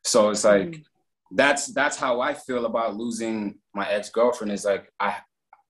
So 0.03 0.29
it's 0.29 0.43
like 0.45 0.67
Mhm. 0.71 0.85
that's 1.31 1.67
that's 1.73 1.97
how 1.97 2.21
I 2.21 2.33
feel 2.33 2.65
about 2.65 2.95
losing 2.95 3.59
my 3.73 3.87
ex 3.89 4.09
girlfriend. 4.09 4.51
Is 4.51 4.65
like 4.65 4.91
I 4.99 5.17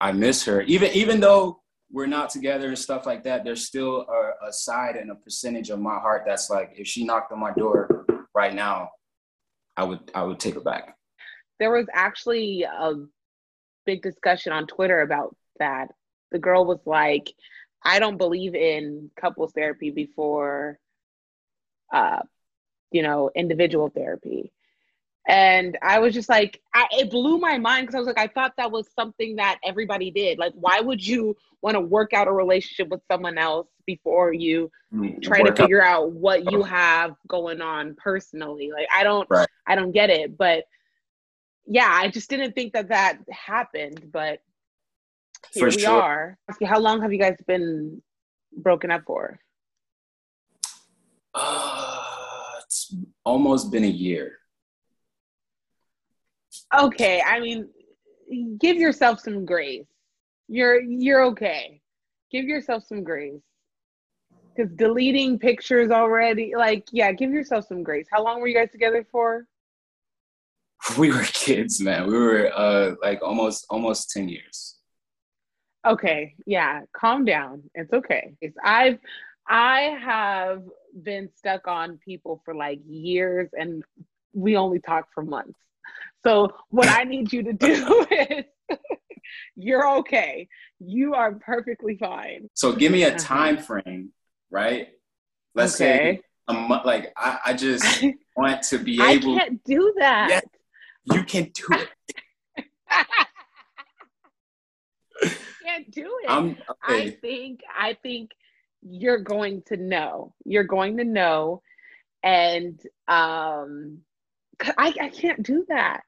I 0.02 0.12
miss 0.12 0.44
her, 0.46 0.62
even 0.62 0.92
even 0.94 1.20
though 1.20 1.62
we're 1.92 2.06
not 2.06 2.30
together 2.30 2.68
and 2.68 2.78
stuff 2.78 3.06
like 3.08 3.24
that. 3.24 3.44
There's 3.44 3.66
still 3.66 4.02
a, 4.08 4.48
a 4.50 4.54
side 4.54 4.96
and 4.96 5.10
a 5.10 5.16
percentage 5.16 5.72
of 5.72 5.80
my 5.80 5.98
heart 5.98 6.22
that's 6.28 6.48
like, 6.48 6.72
if 6.78 6.86
she 6.88 7.04
knocked 7.04 7.32
on 7.32 7.40
my 7.40 7.52
door 7.52 8.06
right 8.36 8.54
now, 8.54 8.92
I 9.76 9.86
would 9.86 10.12
I 10.14 10.22
would 10.24 10.40
take 10.40 10.54
her 10.54 10.62
back. 10.62 10.96
there 11.60 11.72
was 11.72 11.88
actually 11.94 12.64
a 12.64 12.94
big 13.88 14.04
discussion 14.04 14.54
on 14.54 14.68
Twitter 14.68 15.02
about 15.02 15.36
that. 15.58 15.88
The 16.32 16.38
girl 16.40 16.64
was 16.64 16.80
like, 16.86 17.34
I 17.84 18.00
don't 18.00 18.18
believe 18.18 18.56
in 18.56 19.10
couples 19.16 19.52
therapy 19.54 19.90
before 19.92 20.80
uh 21.94 22.20
you 22.92 23.02
know 23.04 23.30
individual 23.36 23.90
therapy. 23.90 24.52
And 25.28 25.78
I 25.84 26.00
was 26.00 26.16
just 26.16 26.28
like, 26.28 26.60
I, 26.74 26.88
it 26.92 27.12
blew 27.12 27.38
my 27.38 27.60
mind 27.60 27.86
because 27.86 27.96
I 27.96 28.00
was 28.00 28.08
like, 28.08 28.18
I 28.18 28.26
thought 28.28 28.54
that 28.58 28.72
was 28.72 28.88
something 28.96 29.36
that 29.36 29.60
everybody 29.64 30.10
did. 30.10 30.40
Like, 30.40 30.54
why 30.56 30.80
would 30.80 31.06
you 31.06 31.38
want 31.62 31.76
to 31.76 31.82
work 31.82 32.14
out 32.14 32.28
a 32.28 32.32
relationship 32.32 32.88
with 32.88 33.02
someone 33.08 33.38
else 33.38 33.68
before 33.86 34.34
you 34.34 34.72
try 35.22 35.38
to 35.40 35.44
Work 35.44 35.52
out- 35.52 35.58
figure 35.58 35.84
out 35.84 36.12
what 36.14 36.52
you 36.52 36.64
have 36.64 37.16
going 37.28 37.62
on 37.62 37.96
personally 37.96 38.72
like 38.74 38.88
i 38.92 39.04
don't 39.04 39.30
Right. 39.30 39.48
i 39.68 39.76
don't 39.76 39.92
get 39.92 40.10
it 40.10 40.36
but 40.38 40.64
yeah 41.68 41.88
i 41.92 42.08
just 42.08 42.28
didn't 42.30 42.54
think 42.56 42.74
that 42.74 42.90
that 42.90 43.20
happened 43.30 44.10
but 44.12 44.40
here 45.54 45.70
For 45.72 45.76
we 45.76 45.82
sure. 45.84 45.92
are 46.02 46.38
how 46.66 46.80
long 46.80 47.02
have 47.02 47.12
you 47.14 47.20
guys 47.20 47.38
been 47.48 48.02
broken 48.58 48.92
up 48.92 49.04
for 49.06 49.40
Uh, 51.34 52.06
it's 52.64 52.94
almost 53.24 53.72
been 53.72 53.84
a 53.84 53.88
year. 54.08 54.38
okay 56.86 57.22
i 57.26 57.40
mean 57.40 57.68
give 58.60 58.78
yourself 58.78 59.20
some 59.20 59.46
grace 59.46 59.88
you're 60.48 60.82
you're 60.82 61.24
okay 61.24 61.82
give 62.32 62.46
yourself 62.46 62.84
some 62.84 63.04
grace 63.04 63.42
because 64.56 64.72
deleting 64.76 65.40
pictures 65.40 65.90
already 65.92 66.54
like 66.56 66.84
yeah 66.92 67.12
give 67.12 67.32
yourself 67.32 67.66
some 67.68 67.82
grace 67.84 68.08
how 68.12 68.24
long 68.24 68.40
were 68.40 68.48
you 68.48 68.56
guys 68.56 68.72
together 68.72 69.06
for 69.12 69.46
we 70.98 71.12
were 71.12 71.24
kids, 71.34 71.82
man. 71.82 72.08
We 72.08 72.18
were 72.18 72.50
uh 72.56 72.96
like 73.02 73.20
almost 73.22 73.66
almost 73.70 74.12
10 74.12 74.30
years. 74.30 74.79
Okay, 75.86 76.36
yeah, 76.46 76.82
calm 76.94 77.26
down. 77.26 77.64
It's 77.74 77.92
okay. 77.94 78.36
It's 78.42 78.58
I've 78.64 79.00
I 79.48 79.98
have 80.02 80.64
been 81.02 81.30
stuck 81.36 81.68
on 81.68 82.00
people 82.04 82.42
for 82.46 82.54
like 82.54 82.80
years 82.88 83.50
and 83.58 83.84
we 84.34 84.58
only 84.58 84.80
talk 84.80 85.08
for 85.14 85.24
months. 85.24 85.60
So 86.24 86.54
what 86.70 86.88
I 86.88 87.04
need 87.04 87.32
you 87.32 87.44
to 87.44 87.54
do 87.54 88.06
is 88.12 88.46
you're 89.56 89.90
okay. 90.00 90.48
You 90.80 91.14
are 91.14 91.34
perfectly 91.34 91.98
fine. 91.98 92.50
So 92.54 92.74
give 92.74 92.92
me 92.92 93.04
a 93.04 93.10
uh-huh. 93.10 93.18
time 93.18 93.58
frame, 93.58 94.12
right? 94.52 94.90
Let's 95.56 95.76
okay. 95.76 96.16
say 96.16 96.22
a 96.48 96.54
month. 96.54 96.86
Like 96.86 97.14
I, 97.18 97.40
I 97.48 97.54
just 97.54 98.04
want 98.36 98.64
to 98.64 98.78
be 98.78 98.96
able. 98.96 99.36
I 99.36 99.40
can't 99.40 99.64
do 99.64 99.94
that. 99.98 100.42
You 101.06 101.24
can 101.24 101.52
do 101.54 101.66
it. 101.72 101.90
can't 105.64 105.90
do 105.92 106.12
it. 106.24 106.30
Okay. 106.30 106.58
I 106.84 107.18
think. 107.22 107.62
I 107.78 107.98
think 108.02 108.32
you're 108.82 109.20
going 109.20 109.64
to 109.68 109.78
know. 109.78 110.34
You're 110.46 110.64
going 110.64 110.98
to 110.98 111.04
know, 111.04 111.62
and 112.24 112.80
um, 113.08 114.00
I 114.78 114.94
I 115.02 115.10
can't 115.10 115.44
do 115.44 115.66
that. 115.70 116.02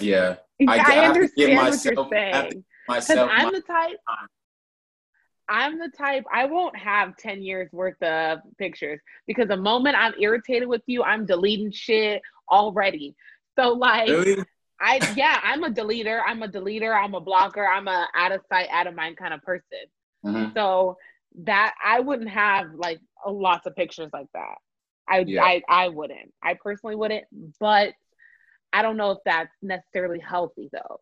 Yeah, 0.00 0.36
I, 0.68 0.78
I, 0.78 0.96
I 0.96 1.06
understand 1.06 1.56
what 1.56 1.84
you're 1.84 2.08
saying. 2.10 2.64
Myself, 2.88 3.30
I'm 3.32 3.46
my 3.46 3.50
the 3.52 3.60
type. 3.60 3.96
I'm 5.48 5.78
the 5.78 5.90
type 5.90 6.24
I 6.32 6.46
won't 6.46 6.76
have 6.76 7.16
10 7.18 7.42
years 7.42 7.68
worth 7.70 8.02
of 8.02 8.38
pictures 8.56 8.98
because 9.26 9.48
the 9.48 9.56
moment 9.56 9.94
I'm 9.98 10.14
irritated 10.18 10.68
with 10.68 10.80
you, 10.86 11.02
I'm 11.02 11.26
deleting 11.26 11.70
shit 11.70 12.22
already. 12.50 13.14
So 13.56 13.72
like 13.72 14.08
really? 14.08 14.42
I 14.80 15.00
yeah, 15.16 15.40
I'm 15.42 15.64
a 15.64 15.70
deleter. 15.70 16.20
I'm 16.26 16.42
a 16.42 16.48
deleter. 16.48 16.94
I'm 16.94 17.14
a 17.14 17.20
blocker. 17.20 17.66
I'm 17.66 17.88
a 17.88 18.08
out 18.14 18.32
of 18.32 18.40
sight, 18.48 18.68
out 18.70 18.86
of 18.86 18.94
mind 18.94 19.16
kind 19.16 19.32
of 19.32 19.42
person. 19.42 19.86
Mm-hmm. 20.24 20.52
So 20.54 20.96
that 21.44 21.74
I 21.84 22.00
wouldn't 22.00 22.30
have 22.30 22.74
like 22.74 23.00
lots 23.26 23.66
of 23.66 23.76
pictures 23.76 24.10
like 24.12 24.28
that. 24.34 24.56
I, 25.08 25.24
yeah. 25.26 25.42
I 25.42 25.62
I 25.68 25.88
wouldn't. 25.88 26.32
I 26.42 26.54
personally 26.54 26.96
wouldn't, 26.96 27.24
but 27.60 27.92
I 28.72 28.82
don't 28.82 28.96
know 28.96 29.12
if 29.12 29.18
that's 29.24 29.52
necessarily 29.62 30.18
healthy 30.18 30.68
though. 30.72 31.00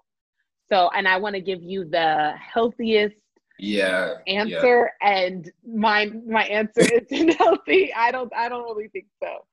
So, 0.71 0.91
and 0.95 1.07
I 1.07 1.19
want 1.19 1.35
to 1.35 1.41
give 1.41 1.62
you 1.62 1.85
the 1.85 2.33
healthiest 2.37 3.17
yeah 3.59 4.14
answer 4.26 4.91
yeah. 5.00 5.09
and 5.09 5.52
my 5.64 6.11
my 6.26 6.45
answer 6.45 6.81
isn't 6.81 7.29
healthy. 7.38 7.93
I 7.95 8.11
don't 8.11 8.33
I 8.37 8.49
don't 8.49 8.64
really 8.64 8.88
think 8.88 9.07
so. 9.23 9.47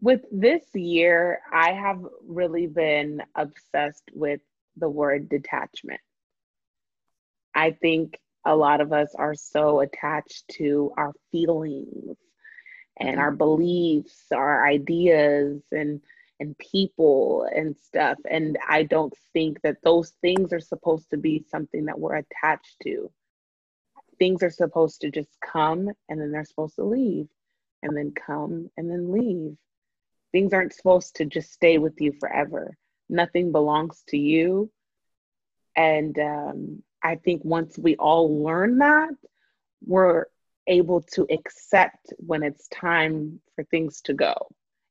With 0.00 0.22
this 0.30 0.62
year, 0.74 1.40
I 1.52 1.72
have 1.72 2.00
really 2.26 2.66
been 2.66 3.22
obsessed 3.34 4.10
with 4.12 4.40
the 4.76 4.88
word 4.88 5.28
detachment. 5.28 6.00
I 7.54 7.70
think 7.70 8.18
a 8.44 8.54
lot 8.54 8.80
of 8.80 8.92
us 8.92 9.14
are 9.14 9.34
so 9.34 9.80
attached 9.80 10.46
to 10.58 10.92
our 10.96 11.12
feelings 11.32 12.16
and 12.98 13.10
mm-hmm. 13.10 13.20
our 13.20 13.32
beliefs, 13.32 14.26
our 14.32 14.66
ideas 14.66 15.62
and 15.72 16.00
and 16.38 16.56
people 16.58 17.48
and 17.54 17.76
stuff. 17.76 18.18
And 18.30 18.58
I 18.68 18.82
don't 18.82 19.14
think 19.32 19.62
that 19.62 19.78
those 19.82 20.12
things 20.20 20.52
are 20.52 20.60
supposed 20.60 21.08
to 21.10 21.16
be 21.16 21.44
something 21.50 21.86
that 21.86 21.98
we're 21.98 22.16
attached 22.16 22.76
to. 22.82 23.10
Things 24.18 24.42
are 24.42 24.50
supposed 24.50 25.00
to 25.00 25.10
just 25.10 25.30
come 25.40 25.88
and 26.08 26.20
then 26.20 26.30
they're 26.32 26.44
supposed 26.44 26.76
to 26.76 26.84
leave 26.84 27.28
and 27.82 27.96
then 27.96 28.12
come 28.12 28.70
and 28.76 28.90
then 28.90 29.12
leave. 29.12 29.56
Things 30.32 30.52
aren't 30.52 30.74
supposed 30.74 31.16
to 31.16 31.24
just 31.24 31.52
stay 31.52 31.78
with 31.78 32.00
you 32.00 32.12
forever. 32.18 32.76
Nothing 33.08 33.52
belongs 33.52 34.02
to 34.08 34.18
you. 34.18 34.70
And 35.76 36.18
um, 36.18 36.82
I 37.02 37.16
think 37.16 37.44
once 37.44 37.78
we 37.78 37.96
all 37.96 38.42
learn 38.42 38.78
that, 38.78 39.14
we're 39.84 40.26
able 40.66 41.02
to 41.02 41.26
accept 41.30 42.12
when 42.18 42.42
it's 42.42 42.68
time 42.68 43.40
for 43.54 43.64
things 43.64 44.00
to 44.02 44.14
go 44.14 44.34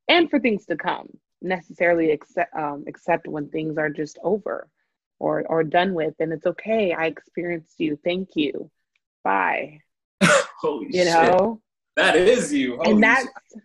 and 0.08 0.30
for 0.30 0.40
things 0.40 0.66
to 0.66 0.78
come 0.78 1.10
necessarily 1.42 2.12
accept 2.12 2.54
um, 2.56 2.86
accept 2.88 3.28
when 3.28 3.50
things 3.50 3.78
are 3.78 3.90
just 3.90 4.18
over 4.24 4.70
or 5.20 5.46
or 5.48 5.64
done 5.64 5.94
with 5.94 6.14
and 6.20 6.32
it's 6.32 6.46
okay 6.46 6.94
i 6.94 7.06
experienced 7.06 7.76
you 7.78 7.98
thank 8.04 8.30
you 8.36 8.70
bye 9.24 9.80
holy 10.22 10.86
you 10.88 11.04
shit. 11.04 11.06
know 11.06 11.62
that 11.96 12.16
is 12.16 12.54
you 12.54 12.78
holy 12.78 12.92
and 12.92 13.04
that's 13.04 13.24
shit. 13.24 13.64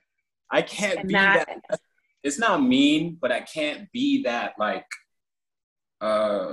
I 0.50 0.62
can't 0.62 1.06
be 1.06 1.14
that, 1.14 1.46
that, 1.68 1.80
it's 2.22 2.38
not 2.38 2.62
mean 2.62 3.16
but 3.20 3.32
i 3.32 3.40
can't 3.40 3.90
be 3.92 4.22
that 4.22 4.54
like 4.58 4.86
uh 6.00 6.52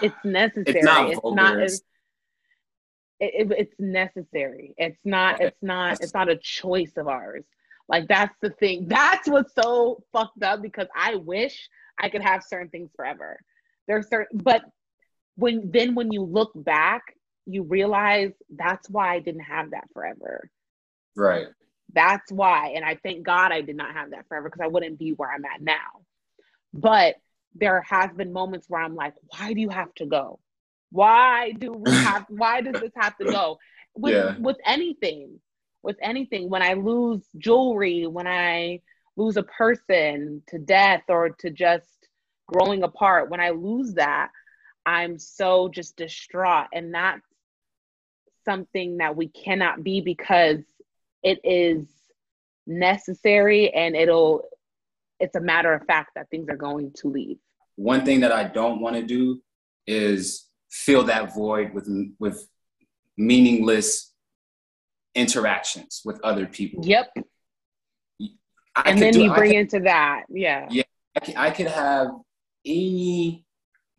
it's 0.00 0.24
necessary 0.24 0.76
it's 0.76 0.84
not, 0.84 1.10
it's 1.10 1.20
not 1.24 1.60
as, 1.60 1.82
it, 3.20 3.50
it, 3.50 3.58
it's 3.58 3.74
necessary 3.78 4.74
it's 4.76 5.00
not 5.04 5.40
it's 5.40 5.62
not 5.62 6.00
it's 6.00 6.14
not 6.14 6.28
a 6.28 6.36
choice 6.36 6.92
of 6.96 7.06
ours 7.08 7.44
like 7.88 8.08
that's 8.08 8.34
the 8.40 8.50
thing. 8.50 8.86
That's 8.88 9.28
what's 9.28 9.54
so 9.54 10.02
fucked 10.12 10.42
up 10.42 10.62
because 10.62 10.88
I 10.96 11.16
wish 11.16 11.68
I 11.98 12.08
could 12.08 12.22
have 12.22 12.42
certain 12.42 12.68
things 12.68 12.90
forever. 12.96 13.38
There's 13.86 14.08
certain, 14.08 14.40
but 14.42 14.62
when 15.36 15.70
then 15.70 15.94
when 15.94 16.10
you 16.10 16.22
look 16.22 16.52
back, 16.54 17.02
you 17.46 17.62
realize 17.62 18.32
that's 18.48 18.88
why 18.88 19.14
I 19.14 19.18
didn't 19.18 19.42
have 19.42 19.72
that 19.72 19.84
forever. 19.92 20.48
Right. 21.14 21.46
That's 21.94 22.30
why, 22.32 22.72
and 22.74 22.84
I 22.84 22.96
thank 23.02 23.24
God 23.24 23.52
I 23.52 23.60
did 23.60 23.76
not 23.76 23.94
have 23.94 24.10
that 24.10 24.26
forever 24.28 24.48
because 24.48 24.62
I 24.62 24.68
wouldn't 24.68 24.98
be 24.98 25.12
where 25.12 25.30
I'm 25.32 25.44
at 25.44 25.62
now. 25.62 26.02
But 26.72 27.16
there 27.54 27.82
has 27.82 28.10
been 28.12 28.32
moments 28.32 28.68
where 28.68 28.82
I'm 28.82 28.96
like, 28.96 29.14
why 29.28 29.52
do 29.52 29.60
you 29.60 29.68
have 29.68 29.94
to 29.94 30.06
go? 30.06 30.40
Why 30.90 31.52
do 31.52 31.72
we 31.72 31.90
have? 31.94 32.26
why 32.28 32.60
does 32.60 32.80
this 32.80 32.92
have 32.96 33.16
to 33.18 33.24
go? 33.24 33.58
With 33.96 34.14
yeah. 34.14 34.36
with 34.38 34.56
anything, 34.66 35.40
with 35.82 35.96
anything. 36.02 36.50
When 36.50 36.62
I 36.62 36.72
lose 36.72 37.22
jewelry, 37.38 38.06
when 38.08 38.26
I 38.26 38.80
lose 39.16 39.36
a 39.36 39.44
person 39.44 40.42
to 40.48 40.58
death 40.58 41.02
or 41.08 41.30
to 41.30 41.50
just 41.50 41.86
growing 42.48 42.82
apart, 42.82 43.30
when 43.30 43.40
I 43.40 43.50
lose 43.50 43.94
that, 43.94 44.30
I'm 44.84 45.18
so 45.18 45.68
just 45.68 45.96
distraught. 45.96 46.66
And 46.72 46.92
that's 46.92 47.22
something 48.44 48.98
that 48.98 49.16
we 49.16 49.28
cannot 49.28 49.82
be 49.84 50.00
because 50.00 50.58
it 51.24 51.40
is 51.42 51.86
necessary 52.66 53.72
and 53.74 53.96
it'll 53.96 54.42
it's 55.20 55.36
a 55.36 55.40
matter 55.40 55.72
of 55.72 55.84
fact 55.86 56.10
that 56.14 56.28
things 56.30 56.48
are 56.48 56.56
going 56.56 56.92
to 56.92 57.08
leave 57.08 57.38
one 57.76 58.04
thing 58.04 58.20
that 58.20 58.32
i 58.32 58.44
don't 58.44 58.80
want 58.80 58.94
to 58.94 59.02
do 59.02 59.42
is 59.86 60.46
fill 60.70 61.04
that 61.04 61.34
void 61.34 61.74
with 61.74 61.88
with 62.18 62.46
meaningless 63.16 64.12
interactions 65.14 66.02
with 66.04 66.20
other 66.22 66.46
people. 66.46 66.84
Yep. 66.84 67.12
I 68.76 68.82
and 68.86 69.00
then 69.00 69.12
do, 69.12 69.22
you 69.22 69.34
bring 69.34 69.54
into 69.54 69.80
that. 69.80 70.24
Yeah. 70.28 70.66
Yeah. 70.70 70.82
I, 71.16 71.20
can, 71.20 71.36
I 71.36 71.50
could 71.50 71.68
have 71.68 72.08
any 72.66 73.44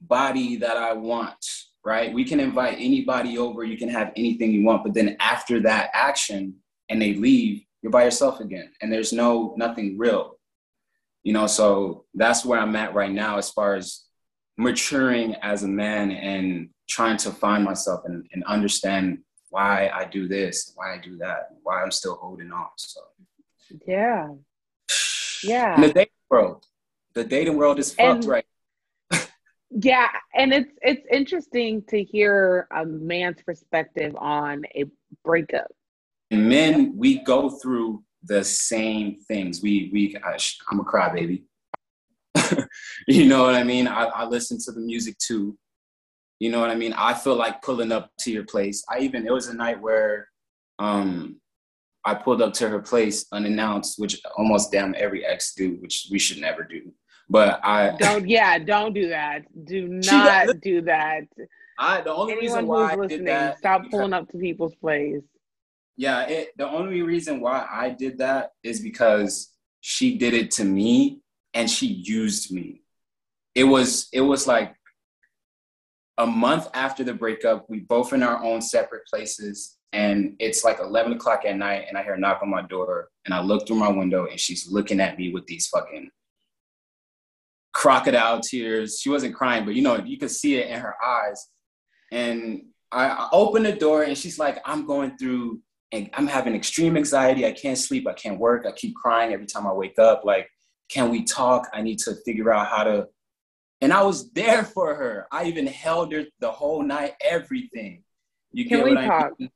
body 0.02 0.58
that 0.58 0.76
I 0.76 0.94
want, 0.94 1.38
right? 1.86 2.14
We 2.14 2.26
can 2.26 2.42
invite 2.42 2.76
anybody 2.78 3.38
over. 3.38 3.64
You 3.64 3.78
can 3.78 3.88
have 3.88 4.12
anything 4.18 4.52
you 4.52 4.66
want. 4.66 4.84
But 4.84 4.94
then 4.94 5.16
after 5.22 5.62
that 5.62 5.92
action 5.94 6.56
and 6.90 7.02
they 7.02 7.14
leave, 7.14 7.64
you're 7.82 7.92
by 7.92 8.04
yourself 8.04 8.40
again. 8.40 8.72
And 8.82 8.92
there's 8.92 9.14
no, 9.14 9.54
nothing 9.58 9.98
real. 9.98 10.38
You 11.24 11.34
know, 11.34 11.48
so 11.48 12.06
that's 12.14 12.46
where 12.46 12.60
I'm 12.60 12.76
at 12.76 12.94
right 12.94 13.12
now 13.12 13.38
as 13.38 13.50
far 13.50 13.76
as 13.76 14.06
maturing 14.58 15.36
as 15.36 15.64
a 15.64 15.68
man 15.68 16.12
and 16.12 16.70
trying 16.88 17.18
to 17.18 17.32
find 17.32 17.64
myself 17.64 18.02
and, 18.06 18.28
and 18.34 18.44
understand 18.46 19.20
why 19.50 19.90
I 19.94 20.06
do 20.06 20.28
this, 20.28 20.74
why 20.76 20.94
I 20.94 20.98
do 20.98 21.18
that, 21.18 21.50
why 21.64 21.82
I'm 21.82 21.92
still 21.92 22.16
holding 22.16 22.52
on. 22.52 22.68
So 22.76 23.02
yeah, 23.88 24.28
yeah. 25.44 25.80
The 25.80 25.94
dating 25.94 26.14
world, 26.30 26.66
the 27.14 27.24
dating 27.24 27.58
world 27.58 27.80
is 27.80 27.94
fucked 27.94 28.24
and, 28.24 28.26
right. 28.26 28.46
yeah, 29.70 30.10
and 30.34 30.54
it's 30.54 30.72
it's 30.82 31.06
interesting 31.12 31.84
to 31.90 32.04
hear 32.04 32.68
a 32.76 32.86
man's 32.86 33.42
perspective 33.44 34.16
on 34.18 34.64
a 34.76 34.86
breakup. 35.24 35.72
And 36.32 36.50
men, 36.50 36.94
we 36.96 37.24
go 37.24 37.50
through 37.50 38.04
the 38.24 38.44
same 38.44 39.20
things. 39.28 39.62
We 39.62 39.90
we 39.94 40.14
gosh, 40.14 40.58
I'm 40.70 40.80
a 40.80 40.84
crybaby. 40.84 41.44
you 43.08 43.28
know 43.28 43.44
what 43.44 43.56
I 43.56 43.64
mean? 43.64 43.88
I, 43.88 44.06
I 44.06 44.26
listen 44.26 44.58
to 44.66 44.72
the 44.72 44.82
music 44.82 45.18
too. 45.18 45.58
You 46.40 46.52
know 46.52 46.60
what 46.60 46.70
I 46.70 46.76
mean? 46.76 46.94
I 46.94 47.14
feel 47.14 47.36
like 47.36 47.62
pulling 47.62 47.92
up 47.92 48.12
to 48.20 48.32
your 48.32 48.44
place. 48.44 48.84
I 48.90 49.00
even 49.00 49.26
it 49.26 49.34
was 49.34 49.48
a 49.48 49.54
night 49.54 49.80
where 49.82 50.30
um 50.80 51.40
I 52.04 52.14
pulled 52.14 52.42
up 52.42 52.54
to 52.54 52.70
her 52.70 52.80
place 52.80 53.26
unannounced, 53.32 53.98
which 53.98 54.22
almost 54.38 54.72
damn 54.72 54.94
every 54.98 55.26
ex 55.26 55.54
do, 55.54 55.78
which 55.82 56.08
we 56.12 56.20
should 56.20 56.40
never 56.40 56.64
do. 56.64 56.92
But 57.30 57.60
I 57.64 57.96
don't. 58.00 58.28
Yeah, 58.28 58.58
don't 58.60 58.94
do 58.94 59.10
that. 59.10 59.44
Do 59.66 59.88
not 59.88 60.62
do 60.62 60.82
that. 60.82 61.24
I 61.80 62.02
the 62.02 62.14
only 62.14 62.34
Anyone 62.34 62.42
reason 62.42 62.68
why 62.68 62.94
I 62.94 63.08
did 63.08 63.28
that. 63.28 63.58
Stop 63.58 63.90
pulling 63.90 64.14
up 64.14 64.30
to 64.30 64.38
people's 64.38 64.76
place. 64.76 65.24
Yeah, 65.98 66.24
it, 66.28 66.50
the 66.58 66.68
only 66.68 67.02
reason 67.02 67.40
why 67.40 67.66
I 67.72 67.90
did 67.90 68.18
that 68.18 68.52
is 68.64 68.82
because 68.82 69.54
she 69.82 70.18
did 70.18 70.34
it 70.34 70.52
to 70.52 70.66
me, 70.66 71.22
and 71.54 71.70
she 71.70 71.88
used 71.88 72.52
me. 72.52 72.82
It 73.54 73.64
was 73.64 74.10
it 74.12 74.22
was 74.22 74.48
like 74.48 74.76
a 76.18 76.26
month 76.26 76.68
after 76.74 77.04
the 77.04 77.14
breakup, 77.14 77.70
we 77.70 77.80
both 77.80 78.14
in 78.14 78.24
our 78.24 78.44
own 78.44 78.62
separate 78.62 79.06
places, 79.08 79.78
and 79.92 80.36
it's 80.40 80.64
like 80.64 80.80
11 80.80 81.14
o'clock 81.14 81.44
at 81.46 81.58
night, 81.58 81.86
and 81.88 81.98
I 81.98 82.04
hear 82.04 82.14
a 82.14 82.20
knock 82.20 82.40
on 82.42 82.50
my 82.50 82.62
door, 82.62 83.10
and 83.26 83.34
I 83.34 83.42
look 83.42 83.68
through 83.68 83.78
my 83.78 83.90
window, 83.90 84.26
and 84.26 84.40
she's 84.40 84.70
looking 84.70 85.00
at 85.00 85.18
me 85.18 85.34
with 85.34 85.46
these 85.48 85.68
fucking 85.68 86.10
crocodile 87.74 88.40
tears. 88.40 89.00
She 89.00 89.10
wasn't 89.10 89.36
crying, 89.36 89.66
but 89.66 89.76
you 89.76 89.82
know, 89.82 89.98
you 89.98 90.18
could 90.18 90.32
see 90.32 90.56
it 90.56 90.68
in 90.68 90.80
her 90.80 90.96
eyes. 91.06 91.50
And 92.12 92.64
I, 92.92 93.08
I 93.08 93.30
open 93.32 93.64
the 93.64 93.74
door, 93.74 94.04
and 94.04 94.18
she's 94.18 94.40
like, 94.40 94.60
"I'm 94.66 94.86
going 94.86 95.18
through, 95.18 95.60
I'm 96.14 96.28
having 96.28 96.56
extreme 96.56 96.98
anxiety. 96.98 97.46
I 97.46 97.52
can't 97.52 97.78
sleep. 97.78 98.08
I 98.08 98.14
can't 98.14 98.40
work. 98.40 98.66
I 98.66 98.72
keep 98.72 98.96
crying 98.96 99.34
every 99.34 99.46
time 99.46 99.68
I 99.68 99.74
wake 99.74 99.98
up. 100.00 100.24
Like, 100.24 100.50
can 100.90 101.10
we 101.10 101.24
talk? 101.24 101.70
I 101.74 101.82
need 101.82 102.00
to 102.00 102.16
figure 102.26 102.52
out 102.54 102.68
how 102.68 102.84
to." 102.84 103.08
And 103.82 103.92
I 103.92 104.02
was 104.04 104.32
there 104.32 104.64
for 104.64 104.96
her. 104.96 105.28
I 105.32 105.46
even 105.46 105.68
held 105.68 106.14
her 106.14 106.24
the 106.40 106.52
whole 106.52 106.82
night, 106.82 107.14
everything. 107.22 108.04
You 108.52 108.66
Can 108.68 108.78
get 108.78 108.86
we 108.86 108.96
what 108.96 109.04
I 109.04 109.08
talk? 109.08 109.40
mean? 109.40 109.50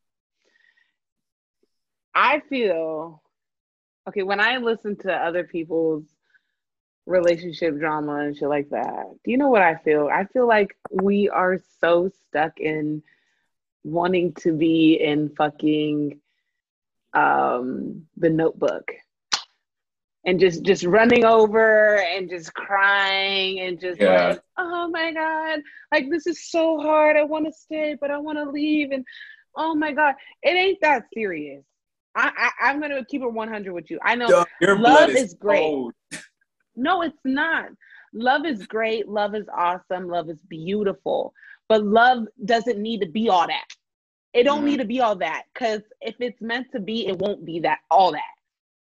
I 2.13 2.41
feel 2.49 3.23
okay 4.07 4.23
when 4.23 4.39
I 4.39 4.57
listen 4.57 4.97
to 4.97 5.13
other 5.13 5.43
people's 5.43 6.03
relationship 7.05 7.77
drama 7.79 8.17
and 8.25 8.37
shit 8.37 8.49
like 8.49 8.69
that. 8.69 9.05
Do 9.23 9.31
you 9.31 9.37
know 9.37 9.49
what 9.49 9.61
I 9.61 9.75
feel? 9.75 10.09
I 10.11 10.25
feel 10.25 10.47
like 10.47 10.75
we 10.91 11.29
are 11.29 11.59
so 11.79 12.09
stuck 12.27 12.59
in 12.59 13.01
wanting 13.83 14.33
to 14.33 14.51
be 14.51 14.95
in 14.95 15.29
fucking 15.29 16.19
um 17.13 18.05
the 18.17 18.29
notebook 18.29 18.83
and 20.25 20.39
just 20.39 20.63
just 20.63 20.83
running 20.83 21.23
over 21.25 21.97
and 21.97 22.29
just 22.29 22.53
crying 22.53 23.61
and 23.61 23.79
just 23.79 23.99
Yeah. 23.99 24.27
like 24.27 24.41
oh 24.57 24.87
my 24.89 25.11
god 25.13 25.59
like 25.91 26.09
this 26.09 26.27
is 26.27 26.49
so 26.51 26.79
hard 26.79 27.17
i 27.17 27.23
want 27.23 27.45
to 27.45 27.51
stay 27.51 27.97
but 27.99 28.11
i 28.11 28.17
want 28.17 28.37
to 28.37 28.49
leave 28.49 28.91
and 28.91 29.03
oh 29.55 29.73
my 29.73 29.91
god 29.91 30.15
it 30.43 30.51
ain't 30.51 30.79
that 30.81 31.05
serious 31.13 31.63
I, 32.15 32.31
I 32.59 32.69
i'm 32.69 32.79
gonna 32.81 33.03
keep 33.05 33.21
it 33.21 33.31
100 33.31 33.73
with 33.73 33.89
you 33.89 33.99
i 34.03 34.15
know 34.15 34.27
Yo, 34.29 34.45
Your 34.61 34.75
Love 34.75 34.81
blood 34.81 35.09
is 35.11 35.33
great. 35.35 35.61
cold. 35.61 35.93
no, 36.75 37.01
it's 37.01 37.17
not. 37.25 37.69
Love 38.13 38.45
is 38.45 38.65
great. 38.65 39.07
Love 39.07 39.35
is 39.35 39.45
awesome. 39.55 40.07
Love 40.07 40.29
is 40.29 40.39
beautiful. 40.49 41.33
But 41.67 41.83
love 41.83 42.25
doesn't 42.45 42.79
need 42.79 43.01
to 43.01 43.07
be 43.07 43.29
all 43.29 43.45
that. 43.47 43.65
It 44.33 44.43
don't 44.43 44.61
Mhm. 44.61 44.65
need 44.65 44.77
to 44.77 44.85
be 44.85 45.01
all 45.01 45.15
that. 45.17 45.43
Cause 45.55 45.81
if 46.01 46.15
it's 46.19 46.41
meant 46.41 46.71
to 46.71 46.79
be, 46.79 47.07
it 47.07 47.17
won't 47.17 47.45
be 47.45 47.59
that 47.61 47.79
all 47.89 48.11
that. 48.11 48.33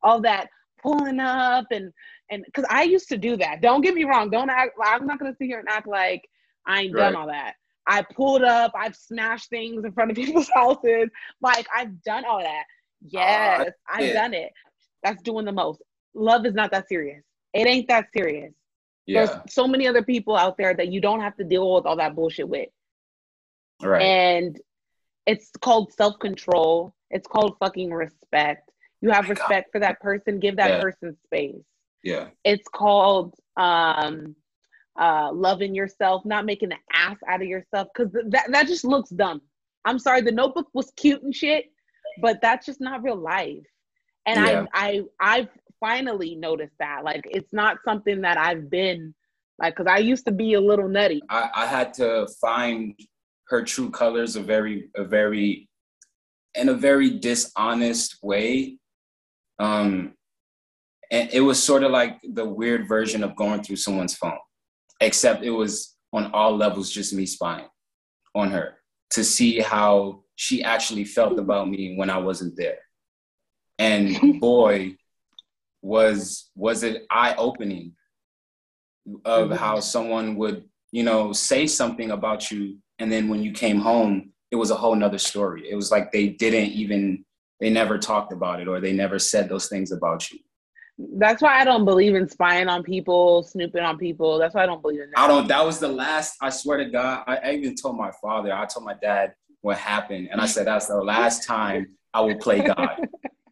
All 0.03 0.21
that 0.23 0.49
pulling 0.83 1.21
up 1.21 1.67
and 1.71 1.93
and 2.31 2.45
because 2.45 2.65
I 2.71 2.83
used 2.85 3.09
to 3.09 3.17
do 3.19 3.37
that. 3.37 3.61
Don't 3.61 3.81
get 3.81 3.95
me 3.95 4.05
wrong. 4.05 4.31
Don't 4.31 4.51
act 4.51 4.73
I'm 4.83 5.07
not 5.07 5.19
gonna 5.19 5.35
sit 5.39 5.47
here 5.47 5.59
and 5.61 5.69
act 5.69 5.87
like 5.87 6.29
I 6.67 6.83
ain't 6.83 6.95
done 6.97 7.17
all 7.17 7.27
that. 7.29 7.55
I 7.87 8.03
pulled 8.03 8.43
up, 8.43 8.73
I've 8.75 8.95
smashed 8.97 9.49
things 9.49 9.85
in 9.85 9.93
front 9.93 10.11
of 10.11 10.17
people's 10.23 10.51
houses. 10.51 11.09
Like 11.41 11.67
I've 11.75 12.03
done 12.03 12.25
all 12.25 12.41
that. 12.41 12.65
Yes, 13.07 13.71
I've 13.89 14.07
yeah. 14.07 14.13
done 14.15 14.35
it. 14.35 14.53
That's 15.03 15.23
doing 15.23 15.45
the 15.45 15.53
most. 15.53 15.81
Love 16.15 16.45
is 16.47 16.55
not 16.55 16.71
that 16.73 16.89
serious. 16.89 17.23
It 17.55 17.67
ain't 17.67 17.89
that 17.89 18.09
serious. 18.17 18.53
Yeah, 19.07 19.25
There's 19.27 19.39
so 19.49 19.67
many 19.67 19.87
other 19.87 20.03
people 20.03 20.37
out 20.37 20.59
there 20.59 20.75
that 20.75 20.89
you 20.89 21.01
don't 21.01 21.21
have 21.21 21.37
to 21.37 21.45
deal 21.45 21.75
with 21.75 21.87
all 21.87 21.97
that 21.97 22.15
bullshit 22.15 22.49
with. 22.49 22.69
right. 23.83 24.03
And 24.03 24.61
it's 25.29 25.51
called 25.61 25.93
self 25.93 26.19
control. 26.19 26.95
It's 27.11 27.29
called 27.29 27.57
fucking 27.61 27.91
respect. 27.93 28.71
You 29.03 29.11
have 29.11 29.29
my 29.29 29.35
God. 29.35 29.39
respect 29.39 29.73
for 29.73 29.79
that 29.81 30.01
person, 30.01 30.41
give 30.41 30.57
that 30.57 30.71
Yeah. 30.71 30.81
person 30.81 31.17
space. 31.27 31.65
yeah, 32.03 32.29
It's 32.45 32.69
called 32.83 33.35
um 33.57 34.35
uh 34.99 35.31
loving 35.33 35.75
yourself, 35.75 36.25
not 36.25 36.45
making 36.47 36.73
an 36.73 36.79
ass 36.93 37.19
out 37.29 37.43
of 37.43 37.49
yourself 37.49 37.89
because 37.95 38.11
that, 38.35 38.47
that 38.51 38.67
just 38.67 38.85
looks 38.85 39.11
dumb. 39.11 39.41
I'm 39.85 39.99
sorry, 39.99 40.23
the 40.23 40.33
notebook 40.33 40.69
was 40.73 40.91
cute 40.97 41.23
and 41.23 41.35
shit, 41.35 41.67
but 42.23 42.41
that's 42.41 42.65
just 42.67 42.81
not 42.81 43.03
real 43.03 43.17
life. 43.17 43.67
And 44.27 44.41
Yeah. 44.47 44.65
I 44.73 45.03
I 45.21 45.39
I've 45.39 45.49
finally 45.79 46.35
noticed 46.37 46.75
that. 46.79 47.05
Like 47.05 47.25
it's 47.31 47.53
not 47.53 47.79
something 47.85 48.23
that 48.23 48.39
I've 48.39 48.71
been 48.71 49.15
like 49.59 49.77
because 49.77 49.91
I 49.91 49.99
used 49.99 50.25
to 50.27 50.33
be 50.33 50.55
a 50.55 50.61
little 50.61 50.89
nutty. 50.89 51.21
I, 51.29 51.51
I 51.63 51.67
had 51.67 51.93
to 51.95 52.27
find 52.41 52.99
her 53.49 53.63
true 53.63 53.91
colors 53.91 54.37
a 54.37 54.41
very 54.41 54.91
a 54.97 55.05
very 55.05 55.69
in 56.55 56.69
a 56.69 56.75
very 56.75 57.19
dishonest 57.19 58.19
way. 58.23 58.79
Um 59.59 60.15
and 61.11 61.31
it 61.33 61.41
was 61.41 61.63
sort 61.63 61.85
of 61.85 61.91
like 61.91 62.19
the 62.23 62.45
weird 62.45 62.87
version 62.87 63.25
of 63.25 63.35
going 63.35 63.63
through 63.63 63.77
someone's 63.77 64.15
phone 64.15 64.39
except 65.01 65.43
it 65.43 65.51
was 65.51 65.97
on 66.13 66.31
all 66.33 66.57
levels 66.57 66.91
just 66.91 67.15
me 67.15 67.25
spying 67.25 67.67
on 68.35 68.51
her 68.51 68.79
to 69.11 69.25
see 69.25 69.59
how 69.61 70.23
she 70.37 70.63
actually 70.63 71.05
felt 71.05 71.39
about 71.39 71.69
me 71.69 71.97
when 71.97 72.11
i 72.11 72.19
wasn't 72.19 72.57
there. 72.57 72.79
And 73.79 74.41
boy 74.41 74.97
was 75.81 76.51
was 76.55 76.83
it 76.83 77.07
eye 77.11 77.35
opening 77.39 77.93
of 79.25 79.51
how 79.51 79.81
someone 79.81 80.37
would 80.37 80.65
you 80.91 81.03
know 81.03 81.33
say 81.33 81.67
something 81.67 82.11
about 82.11 82.51
you 82.51 82.79
and 82.99 83.11
then 83.13 83.29
when 83.29 83.43
you 83.43 83.53
came 83.53 83.79
home 83.81 84.33
it 84.51 84.57
was 84.57 84.71
a 84.71 84.75
whole 84.75 84.95
nother 84.95 85.19
story 85.19 85.69
it 85.71 85.75
was 85.75 85.91
like 85.91 86.11
they 86.13 86.29
didn't 86.29 86.71
even 86.73 87.25
they 87.61 87.71
never 87.71 87.99
talked 87.99 88.33
about 88.33 88.61
it 88.61 88.69
or 88.69 88.81
they 88.81 88.93
never 88.93 89.19
said 89.19 89.49
those 89.49 89.69
things 89.69 89.91
about 89.93 90.31
you 90.31 90.39
That's 91.17 91.41
why 91.43 91.61
I 91.61 91.65
don't 91.65 91.85
believe 91.85 92.15
in 92.17 92.29
spying 92.29 92.69
on 92.69 92.83
people, 92.83 93.45
snooping 93.45 93.85
on 93.85 93.99
people. 93.99 94.37
That's 94.39 94.55
why 94.55 94.65
I 94.65 94.67
don't 94.67 94.83
believe 94.83 95.01
in 95.03 95.11
that. 95.11 95.19
i 95.21 95.29
don't 95.29 95.47
that 95.49 95.65
was 95.65 95.79
the 95.79 95.89
last 95.89 96.37
i 96.41 96.51
swear 96.51 96.79
to 96.79 96.91
god 96.91 97.23
i, 97.27 97.37
I 97.37 97.53
even 97.53 97.75
told 97.77 97.97
my 97.97 98.11
father 98.23 98.53
i 98.53 98.65
told 98.67 98.85
my 98.85 98.95
dad 98.95 99.35
what 99.61 99.77
happened 99.79 100.29
and 100.31 100.41
i 100.41 100.47
said 100.47 100.67
that's 100.67 100.87
the 100.87 100.97
last 100.97 101.45
time 101.47 101.87
i 102.15 102.21
will 102.21 102.37
play 102.37 102.61
god 102.63 102.97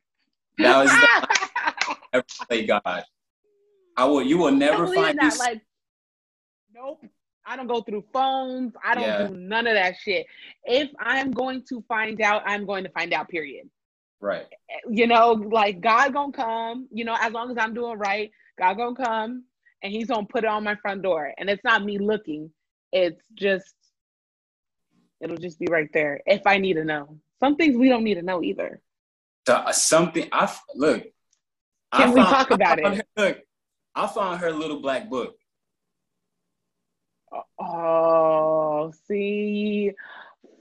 that 0.58 0.76
was 0.82 0.90
the 0.90 1.96
ever 2.14 2.24
play 2.48 2.66
god 2.66 3.04
i 3.96 4.04
will 4.04 4.22
you 4.22 4.38
will 4.38 4.52
never 4.52 4.86
find 4.86 5.18
that. 5.18 5.30
this 5.30 5.38
Like, 5.38 5.60
nope. 6.74 7.04
I 7.46 7.56
don't 7.56 7.68
go 7.68 7.80
through 7.80 8.04
phones. 8.12 8.72
I 8.84 8.94
don't 8.94 9.04
Yeah. 9.04 9.28
do 9.28 9.36
none 9.36 9.66
of 9.66 9.74
that 9.74 9.96
shit. 10.02 10.26
If 10.64 10.90
I'm 10.98 11.30
going 11.30 11.62
to 11.68 11.80
find 11.88 12.20
out, 12.20 12.42
I'm 12.44 12.66
going 12.66 12.82
to 12.84 12.90
find 12.90 13.12
out. 13.14 13.28
Period. 13.28 13.70
right 14.20 14.46
You 14.88 15.06
know, 15.06 15.32
like 15.32 15.80
God 15.80 16.12
gonna 16.12 16.32
come. 16.32 16.88
You 16.90 17.04
know, 17.04 17.16
as 17.20 17.32
long 17.32 17.50
as 17.50 17.56
I'm 17.58 17.72
doing 17.74 17.98
right, 17.98 18.30
God 18.58 18.76
gonna 18.76 18.96
come, 18.96 19.44
and 19.82 19.92
He's 19.92 20.08
gonna 20.08 20.26
put 20.26 20.42
it 20.44 20.48
on 20.50 20.64
my 20.64 20.74
front 20.76 21.02
door. 21.02 21.32
And 21.38 21.48
it's 21.48 21.62
not 21.62 21.84
me 21.84 21.98
looking. 21.98 22.50
It's 22.92 23.22
just, 23.34 23.74
it'll 25.20 25.36
just 25.36 25.58
be 25.58 25.66
right 25.70 25.88
there. 25.92 26.20
If 26.26 26.46
I 26.46 26.58
need 26.58 26.74
to 26.74 26.84
know, 26.84 27.18
some 27.40 27.56
things 27.56 27.76
we 27.76 27.88
don't 27.88 28.04
need 28.04 28.14
to 28.14 28.22
know 28.22 28.42
either. 28.42 28.80
The- 29.44 29.58
uh, 29.58 29.72
something 29.72 30.28
i 30.32 30.52
look 30.74 31.04
Can 31.92 32.12
we 32.12 32.20
talk 32.22 32.50
about 32.50 32.80
I 32.80 32.82
found 32.82 32.94
it? 32.98 33.06
her- 33.16 33.24
look 33.28 33.38
i 33.94 34.06
found 34.08 34.40
her 34.40 34.50
little 34.50 34.80
black 34.80 35.08
book 35.08 35.36
Oh, 37.58 38.92
see, 39.06 39.92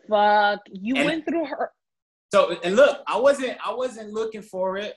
fuck, 0.10 0.62
you 0.72 0.96
And- 0.96 1.06
went 1.06 1.26
through 1.28 1.46
her. 1.46 1.72
So 2.34 2.58
and 2.64 2.76
look, 2.76 3.02
I 3.08 3.18
wasn't 3.18 3.58
I 3.66 3.74
wasn't 3.74 4.12
looking 4.12 4.42
for 4.42 4.78
it. 4.78 4.96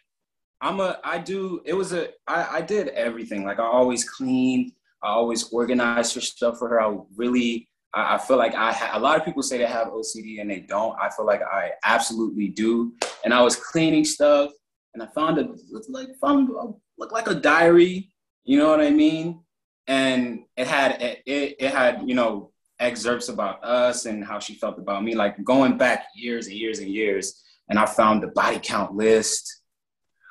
I'm 0.61 0.81
a 0.81 0.99
I 1.05 1.19
do 1.19 1.61
it 1.65 1.75
was 1.75 1.93
a 1.93 2.09
I, 2.27 2.57
I 2.59 2.61
did 2.63 2.89
everything. 2.89 3.45
Like 3.45 3.61
I 3.61 3.65
always 3.65 4.09
cleaned, 4.09 4.73
I 5.03 5.09
always 5.11 5.53
organized 5.53 6.15
her 6.17 6.21
stuff 6.21 6.59
for 6.59 6.69
her. 6.69 6.81
I 6.81 6.97
really 7.17 7.69
I, 7.95 8.15
I 8.15 8.19
feel 8.19 8.39
like 8.39 8.55
I 8.55 8.73
ha- 8.73 8.91
a 8.95 8.99
lot 9.01 9.17
of 9.19 9.25
people 9.25 9.43
say 9.43 9.59
they 9.59 9.67
have 9.67 9.89
OCD 9.89 10.41
and 10.41 10.51
they 10.51 10.61
don't. 10.61 10.99
I 11.01 11.11
feel 11.11 11.27
like 11.27 11.43
I 11.43 11.73
absolutely 11.85 12.49
do. 12.49 12.93
And 13.25 13.33
I 13.33 13.41
was 13.43 13.55
cleaning 13.57 14.05
stuff 14.05 14.51
and 14.95 15.03
I 15.03 15.07
found 15.15 15.39
a 15.39 15.49
like 15.91 16.09
found 16.21 16.49
a, 16.51 16.73
looked 16.99 17.13
like 17.13 17.29
a 17.29 17.35
diary, 17.35 18.11
you 18.45 18.59
know 18.59 18.69
what 18.69 18.81
I 18.81 18.91
mean? 18.91 19.41
And 19.89 20.45
it 20.57 20.67
had 20.69 21.03
it, 21.03 21.23
it, 21.59 21.73
had, 21.73 22.09
you 22.09 22.15
know, 22.15 22.53
excerpts 22.79 23.29
about 23.29 23.65
us 23.65 24.07
and 24.07 24.25
how 24.25 24.39
she 24.39 24.55
felt 24.55 24.79
about 24.79 25.03
me, 25.03 25.15
like 25.15 25.43
going 25.43 25.77
back 25.77 26.07
years 26.15 26.47
and 26.47 26.57
years 26.57 26.79
and 26.79 26.89
years. 26.89 27.43
And 27.69 27.79
I 27.79 27.87
found 27.87 28.23
the 28.23 28.29
body 28.29 28.61
count 28.63 28.95
list 28.95 29.63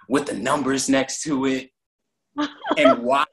with 0.08 0.28
the 0.28 0.34
numbers 0.34 0.88
next 0.90 1.24
to 1.24 1.46
it 1.46 1.72
and 2.78 3.04
why. 3.04 3.26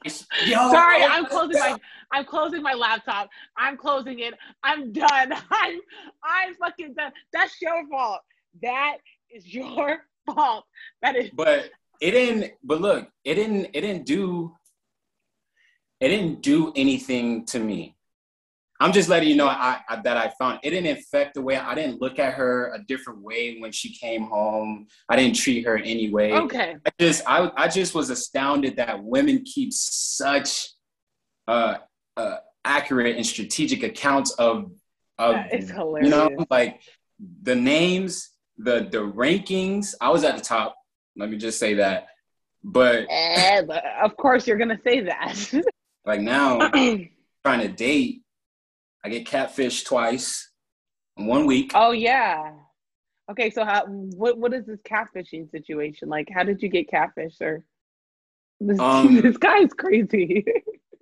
Yo, 0.45 0.71
Sorry, 0.71 1.03
oh 1.03 1.07
I'm 1.09 1.25
closing 1.25 1.59
my 1.59 1.77
I'm 2.11 2.25
closing 2.25 2.61
my 2.61 2.73
laptop. 2.73 3.29
I'm 3.57 3.77
closing 3.77 4.19
it. 4.19 4.33
I'm 4.63 4.91
done. 4.91 5.33
I'm 5.51 5.79
I'm 6.23 6.55
fucking 6.55 6.93
done. 6.93 7.11
That's 7.33 7.61
your 7.61 7.87
fault. 7.89 8.21
That 8.61 8.97
is 9.29 9.53
your 9.53 9.99
fault. 10.25 10.65
That 11.01 11.15
is 11.15 11.29
But 11.31 11.71
it 12.01 12.11
didn't. 12.11 12.53
But 12.63 12.81
look, 12.81 13.09
it 13.23 13.35
didn't. 13.35 13.65
It 13.73 13.81
didn't 13.81 14.05
do. 14.05 14.55
It 15.99 16.09
didn't 16.09 16.41
do 16.41 16.73
anything 16.75 17.45
to 17.47 17.59
me. 17.59 17.95
I'm 18.79 18.91
just 18.91 19.07
letting 19.07 19.29
you 19.29 19.37
know 19.37 19.47
I, 19.47 19.79
I, 19.87 20.01
that 20.01 20.17
I 20.17 20.33
found 20.37 20.59
it 20.61 20.71
didn't 20.71 20.97
affect 20.97 21.35
the 21.35 21.41
way 21.41 21.55
I 21.55 21.73
didn't 21.75 22.01
look 22.01 22.19
at 22.19 22.33
her 22.33 22.73
a 22.73 22.79
different 22.83 23.21
way 23.21 23.57
when 23.59 23.71
she 23.71 23.93
came 23.93 24.23
home. 24.23 24.87
I 25.07 25.15
didn't 25.15 25.37
treat 25.37 25.65
her 25.65 25.77
any 25.77 26.09
way. 26.09 26.33
Okay. 26.33 26.75
I 26.85 26.89
just 26.99 27.23
I, 27.25 27.49
I 27.55 27.67
just 27.69 27.95
was 27.95 28.09
astounded 28.09 28.75
that 28.75 29.01
women 29.01 29.43
keep 29.43 29.71
such 29.71 30.67
uh, 31.47 31.75
uh, 32.17 32.37
accurate 32.65 33.15
and 33.15 33.25
strategic 33.25 33.83
accounts 33.83 34.31
of 34.31 34.71
of 35.17 35.37
you 35.51 36.09
know 36.09 36.29
like 36.49 36.81
the 37.43 37.55
names, 37.55 38.31
the 38.57 38.89
the 38.91 38.97
rankings. 38.97 39.95
I 40.01 40.09
was 40.09 40.25
at 40.25 40.35
the 40.35 40.43
top. 40.43 40.75
Let 41.15 41.29
me 41.29 41.37
just 41.37 41.59
say 41.59 41.75
that. 41.75 42.07
But, 42.61 43.05
eh, 43.09 43.61
but 43.61 43.83
of 44.03 44.17
course 44.17 44.47
you're 44.47 44.57
gonna 44.57 44.81
say 44.83 45.01
that. 45.01 45.63
like 46.05 46.21
now 46.21 46.69
trying 47.43 47.61
to 47.61 47.67
date 47.67 48.21
I 49.05 49.09
get 49.09 49.27
catfished 49.27 49.85
twice 49.85 50.49
in 51.15 51.27
one 51.27 51.45
week. 51.45 51.73
Oh 51.75 51.91
yeah. 51.91 52.53
Okay, 53.29 53.51
so 53.51 53.63
how 53.63 53.85
what 53.85 54.39
what 54.39 54.51
is 54.51 54.65
this 54.65 54.79
catfishing 54.81 55.51
situation? 55.51 56.09
Like 56.09 56.27
how 56.33 56.43
did 56.43 56.61
you 56.63 56.69
get 56.69 56.89
catfished, 56.89 57.37
sir? 57.37 57.63
This, 58.59 58.79
Um, 58.79 59.15
this 59.21 59.37
guy's 59.37 59.73
crazy. 59.73 60.43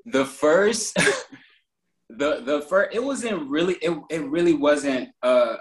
The 0.06 0.26
first 0.26 0.96
the 2.10 2.42
the 2.42 2.62
first 2.68 2.94
it 2.94 3.02
wasn't 3.02 3.50
really 3.50 3.76
it, 3.76 3.98
it 4.10 4.22
really 4.26 4.54
wasn't 4.54 5.12
uh 5.24 5.56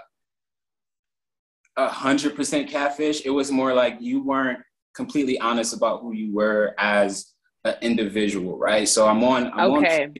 a 1.77 1.87
hundred 1.87 2.35
percent 2.35 2.69
catfish. 2.69 3.25
It 3.25 3.29
was 3.29 3.53
more 3.53 3.73
like 3.73 4.01
you 4.01 4.21
weren't 4.21 4.59
completely 4.93 5.39
honest 5.39 5.73
about 5.73 6.01
who 6.01 6.13
you 6.13 6.33
were 6.35 6.75
as 6.77 7.32
an 7.65 7.75
individual, 7.81 8.57
right? 8.57 8.87
So 8.87 9.07
I'm 9.07 9.23
on 9.23 9.51
I'm 9.53 9.71
Okay. 9.71 10.03
on 10.03 10.13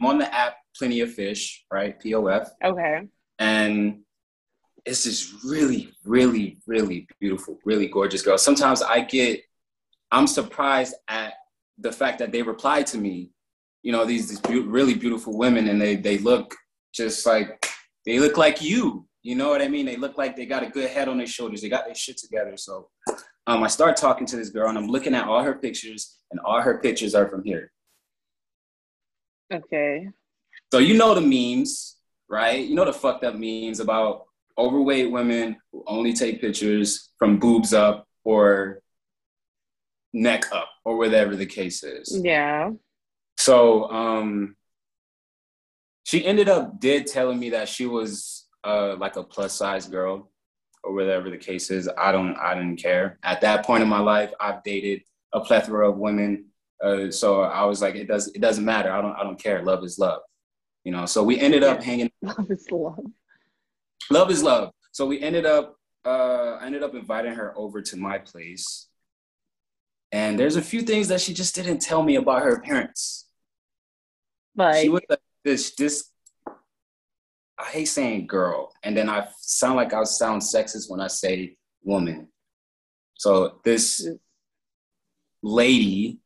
I'm 0.00 0.06
on 0.06 0.18
the 0.18 0.32
app 0.34 0.56
Plenty 0.76 1.00
of 1.00 1.12
Fish, 1.12 1.64
right? 1.72 1.98
POF. 2.00 2.48
okay. 2.64 3.08
and 3.38 4.00
it's 4.84 5.04
this 5.04 5.34
really, 5.44 5.92
really, 6.04 6.56
really 6.66 7.06
beautiful, 7.20 7.58
really 7.64 7.88
gorgeous 7.88 8.22
girl. 8.22 8.38
Sometimes 8.38 8.80
I 8.80 9.00
get, 9.00 9.42
I'm 10.10 10.26
surprised 10.26 10.94
at 11.08 11.34
the 11.78 11.92
fact 11.92 12.20
that 12.20 12.32
they 12.32 12.40
reply 12.42 12.84
to 12.84 12.96
me. 12.96 13.30
You 13.82 13.92
know, 13.92 14.04
these, 14.06 14.28
these 14.30 14.40
beau- 14.40 14.62
really 14.66 14.94
beautiful 14.94 15.36
women, 15.36 15.68
and 15.68 15.80
they 15.80 15.96
they 15.96 16.18
look 16.18 16.54
just 16.94 17.26
like 17.26 17.66
they 18.06 18.18
look 18.18 18.36
like 18.38 18.62
you. 18.62 19.06
You 19.22 19.34
know 19.34 19.48
what 19.50 19.60
I 19.60 19.68
mean? 19.68 19.84
They 19.84 19.96
look 19.96 20.16
like 20.16 20.36
they 20.36 20.46
got 20.46 20.62
a 20.62 20.70
good 20.70 20.88
head 20.90 21.08
on 21.08 21.18
their 21.18 21.26
shoulders. 21.26 21.60
They 21.60 21.68
got 21.68 21.84
their 21.84 21.94
shit 21.94 22.16
together. 22.16 22.56
So, 22.56 22.88
um, 23.48 23.64
I 23.64 23.68
start 23.68 23.96
talking 23.96 24.26
to 24.26 24.36
this 24.36 24.50
girl, 24.50 24.68
and 24.68 24.76
I'm 24.76 24.88
looking 24.88 25.14
at 25.14 25.26
all 25.26 25.42
her 25.42 25.54
pictures, 25.54 26.18
and 26.30 26.38
all 26.40 26.60
her 26.60 26.78
pictures 26.78 27.14
are 27.14 27.26
from 27.26 27.42
here. 27.44 27.72
Okay. 29.52 30.06
So 30.70 30.78
you 30.78 30.98
know 30.98 31.14
the 31.14 31.22
memes, 31.22 31.96
right? 32.28 32.62
You 32.62 32.74
know 32.74 32.84
the 32.84 32.92
fucked 32.92 33.24
up 33.24 33.34
memes 33.36 33.80
about 33.80 34.26
overweight 34.58 35.10
women 35.10 35.56
who 35.72 35.82
only 35.86 36.12
take 36.12 36.42
pictures 36.42 37.08
from 37.18 37.38
boobs 37.38 37.72
up 37.72 38.06
or 38.22 38.80
neck 40.12 40.44
up 40.52 40.68
or 40.84 40.98
whatever 40.98 41.34
the 41.34 41.46
case 41.46 41.82
is. 41.82 42.20
Yeah. 42.22 42.72
So 43.38 43.90
um 43.90 44.56
she 46.04 46.26
ended 46.26 46.50
up 46.50 46.78
did 46.80 47.06
telling 47.06 47.38
me 47.38 47.50
that 47.50 47.68
she 47.68 47.86
was 47.86 48.46
uh 48.64 48.96
like 48.96 49.16
a 49.16 49.22
plus 49.22 49.54
size 49.54 49.86
girl 49.86 50.30
or 50.84 50.94
whatever 50.94 51.30
the 51.30 51.36
case 51.36 51.70
is. 51.70 51.88
I 51.96 52.12
don't 52.12 52.36
I 52.36 52.54
didn't 52.54 52.76
care. 52.76 53.18
At 53.22 53.40
that 53.42 53.64
point 53.64 53.82
in 53.82 53.88
my 53.88 54.00
life, 54.00 54.32
I've 54.40 54.62
dated 54.62 55.02
a 55.32 55.40
plethora 55.40 55.90
of 55.90 55.98
women. 55.98 56.46
Uh, 56.82 57.10
so 57.10 57.42
I 57.42 57.64
was 57.64 57.82
like, 57.82 57.94
it 57.94 58.06
does 58.06 58.28
it 58.28 58.40
doesn't 58.40 58.64
matter. 58.64 58.92
I 58.92 59.00
don't 59.00 59.14
I 59.16 59.22
don't 59.22 59.40
care. 59.40 59.62
Love 59.62 59.84
is 59.84 59.98
love. 59.98 60.22
You 60.84 60.92
know, 60.92 61.06
so 61.06 61.22
we 61.22 61.38
ended 61.38 61.62
up 61.62 61.82
hanging 61.82 62.10
Love 62.22 62.50
is 62.50 62.66
love. 62.70 62.98
love 64.10 64.30
is 64.30 64.42
love. 64.42 64.72
So 64.92 65.06
we 65.06 65.20
ended 65.20 65.46
up 65.46 65.76
uh 66.04 66.58
I 66.60 66.66
ended 66.66 66.82
up 66.82 66.94
inviting 66.94 67.34
her 67.34 67.56
over 67.56 67.82
to 67.82 67.96
my 67.96 68.18
place. 68.18 68.86
And 70.10 70.38
there's 70.38 70.56
a 70.56 70.62
few 70.62 70.82
things 70.82 71.08
that 71.08 71.20
she 71.20 71.34
just 71.34 71.54
didn't 71.54 71.80
tell 71.80 72.02
me 72.02 72.16
about 72.16 72.42
her 72.42 72.60
parents. 72.60 73.26
Like 74.56 74.82
she 74.82 74.88
was 74.88 75.02
like 75.08 75.20
this 75.44 75.74
this 75.74 76.10
I 77.58 77.64
hate 77.64 77.86
saying 77.86 78.26
girl, 78.28 78.72
and 78.82 78.96
then 78.96 79.08
I 79.08 79.26
sound 79.40 79.76
like 79.76 79.92
I 79.92 80.04
sound 80.04 80.42
sexist 80.42 80.88
when 80.88 81.00
I 81.00 81.08
say 81.08 81.56
woman. 81.82 82.28
So 83.14 83.60
this 83.64 84.08
lady 85.42 86.20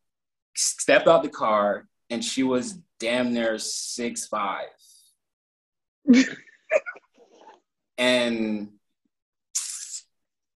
stepped 0.54 1.08
out 1.08 1.22
the 1.22 1.30
car 1.30 1.88
and 2.10 2.22
she 2.22 2.42
was 2.42 2.78
damn 3.00 3.32
near 3.32 3.58
six 3.58 4.26
five. 4.26 4.66
and 7.98 8.68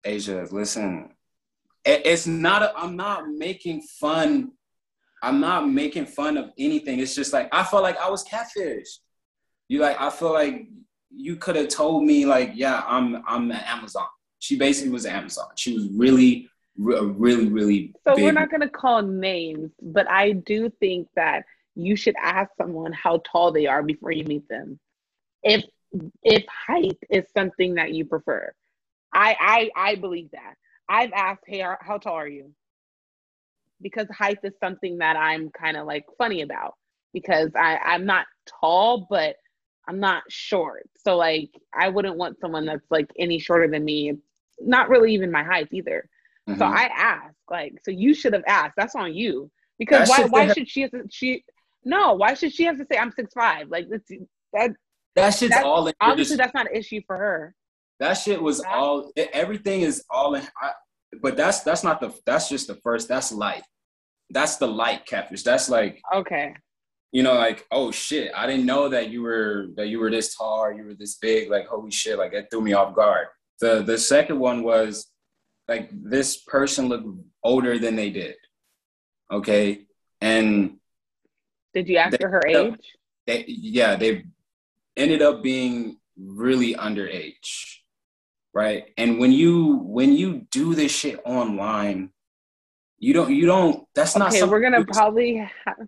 Asia, 0.05 0.47
listen, 0.51 1.11
it's 1.85 2.27
not. 2.27 2.63
A, 2.63 2.77
I'm 2.77 2.97
not 2.97 3.29
making 3.29 3.83
fun. 3.83 4.53
I'm 5.23 5.41
not 5.41 5.69
making 5.69 6.07
fun 6.07 6.37
of 6.37 6.51
anything. 6.59 6.99
It's 6.99 7.15
just 7.15 7.33
like 7.33 7.49
I 7.53 7.65
felt 7.65 7.83
like 7.83 7.99
I 7.99 8.11
was 8.11 8.25
catfished. 8.25 8.99
You 9.69 9.81
like 9.81 10.01
I 10.01 10.11
feel 10.11 10.33
like 10.33 10.69
you 11.11 11.37
could 11.37 11.57
have 11.57 11.69
told 11.69 12.05
me 12.05 12.27
like, 12.27 12.53
yeah, 12.55 12.83
I'm 12.87 13.23
I'm 13.27 13.51
at 13.51 13.67
Amazon. 13.67 14.07
She 14.39 14.59
basically 14.59 14.91
was 14.91 15.07
Amazon. 15.07 15.49
She 15.57 15.75
was 15.75 15.89
really, 15.89 16.49
re- 16.77 17.01
really, 17.01 17.49
really. 17.49 17.95
So 18.07 18.15
big. 18.15 18.25
we're 18.25 18.33
not 18.33 18.51
going 18.51 18.61
to 18.61 18.69
call 18.69 19.03
names, 19.03 19.71
but 19.81 20.09
I 20.09 20.33
do 20.33 20.71
think 20.79 21.09
that 21.17 21.45
you 21.75 21.97
should 21.97 22.15
ask 22.21 22.51
someone 22.59 22.93
how 22.93 23.23
tall 23.25 23.51
they 23.51 23.67
are 23.67 23.83
before 23.83 24.13
you 24.13 24.25
meet 24.25 24.49
them. 24.49 24.79
If 25.43 25.65
if 26.23 26.45
height 26.49 26.99
is 27.11 27.25
something 27.35 27.75
that 27.75 27.93
you 27.93 28.05
prefer, 28.05 28.53
I 29.13 29.71
I 29.77 29.91
I 29.91 29.95
believe 29.97 30.31
that. 30.33 30.55
I've 30.89 31.13
asked, 31.13 31.43
"Hey, 31.47 31.61
how 31.81 31.99
tall 31.99 32.15
are 32.15 32.29
you?" 32.29 32.53
Because 33.81 34.07
height 34.11 34.39
is 34.43 34.53
something 34.61 34.99
that 34.99 35.17
I'm 35.17 35.51
kind 35.51 35.77
of 35.77 35.87
like 35.87 36.05
funny 36.19 36.43
about 36.43 36.75
because 37.13 37.51
I 37.55 37.79
I'm 37.79 38.05
not 38.05 38.27
tall, 38.61 39.07
but 39.09 39.37
I'm 39.89 40.01
not 40.01 40.23
short. 40.29 40.89
So 41.05 41.17
like 41.17 41.51
I 41.75 41.89
wouldn't 41.89 42.17
want 42.17 42.41
someone 42.41 42.65
that's 42.67 42.91
like 42.91 43.11
any 43.19 43.39
shorter 43.39 43.69
than 43.69 43.85
me. 43.85 44.15
Not 44.61 44.89
really 44.89 45.13
even 45.15 45.31
my 45.31 45.43
height 45.45 45.69
either. 45.73 46.09
So 46.49 46.55
Mhm. 46.55 46.73
I 46.77 46.85
asked, 46.87 47.37
like, 47.51 47.75
so 47.85 47.91
you 47.91 48.15
should 48.15 48.33
have 48.33 48.45
asked. 48.47 48.75
That's 48.77 48.95
on 48.95 49.15
you. 49.15 49.51
Because 49.79 50.09
why 50.09 50.17
should 50.23 50.31
why 50.33 50.53
should 50.53 50.69
she 50.69 50.81
have 50.83 50.91
to, 50.93 51.03
she 51.11 51.45
no, 51.85 52.15
why 52.15 52.35
should 52.35 52.53
she 52.53 52.65
have 52.65 52.79
to 52.79 52.87
say 52.91 52.97
I'm 52.99 53.13
six 53.13 53.33
five? 53.35 53.69
Like 53.69 53.89
that's 53.91 54.11
that 54.53 54.71
that 55.15 55.31
shit's 55.31 55.51
that's- 55.51 55.65
all 55.65 55.87
in 55.89 55.95
obviously 56.01 56.37
that's 56.37 56.55
not 56.55 56.71
an 56.71 56.77
issue 56.77 57.01
for 57.07 57.17
her. 57.17 57.55
that 58.01 58.15
shit 58.15 58.41
was 58.43 58.61
all 58.61 59.11
everything 59.17 59.81
is 59.83 60.05
all 60.11 60.35
in 60.35 60.43
I, 60.61 60.73
but 61.23 61.37
that's 61.37 61.61
that's 61.61 61.83
not 61.85 62.01
the 62.01 62.13
that's 62.27 62.49
just 62.49 62.67
the 62.69 62.75
first 62.77 63.09
that's 63.09 63.33
light 63.33 63.63
that's 64.31 64.57
the 64.57 64.67
light 64.67 65.07
catfish 65.07 65.43
that's 65.43 65.69
like 65.71 66.01
Okay. 66.15 66.55
You 67.17 67.23
know 67.23 67.33
like 67.47 67.67
oh 67.71 67.91
shit 67.91 68.31
i 68.37 68.47
didn't 68.47 68.67
know 68.73 68.85
that 68.95 69.09
you 69.13 69.21
were 69.29 69.69
that 69.77 69.89
you 69.89 69.99
were 69.99 70.11
this 70.17 70.29
tall 70.37 70.59
or 70.67 70.73
you 70.77 70.85
were 70.85 70.93
this 71.03 71.15
big 71.27 71.49
like 71.55 71.67
holy 71.67 71.91
shit 71.91 72.19
like 72.19 72.31
that 72.33 72.51
threw 72.51 72.61
me 72.61 72.75
off 72.75 72.95
guard. 72.95 73.27
The 73.63 73.73
the 73.91 73.97
second 73.97 74.39
one 74.39 74.59
was 74.63 74.93
like 75.67 75.89
this 75.93 76.31
person 76.55 76.83
looked 76.91 77.09
older 77.43 77.79
than 77.85 77.95
they 77.97 78.11
did 78.11 78.37
okay? 79.39 79.87
And 80.21 80.77
Did 81.75 81.89
you 81.89 81.97
ask 82.05 82.19
They- 82.19 82.29
her 82.37 82.43
age? 82.47 82.85
they 83.27 83.39
yeah 83.49 83.97
they 84.03 84.13
ended 85.03 85.23
up 85.29 85.37
being 85.43 85.75
really 86.19 86.73
underage 86.89 87.51
right? 88.61 88.83
And 89.01 89.11
when 89.21 89.33
you 89.33 89.55
when 89.99 90.11
you 90.21 90.29
do 90.61 90.67
this 90.81 90.93
shit 91.01 91.19
online 91.25 91.99
you 92.99 93.13
don't 93.17 93.31
you 93.39 93.47
don't 93.55 93.75
that's 93.97 94.15
not 94.17 94.29
Okay, 94.29 94.41
something 94.41 94.53
we're 94.53 94.65
gonna 94.69 94.85
probably 94.85 95.31
have 95.65 95.81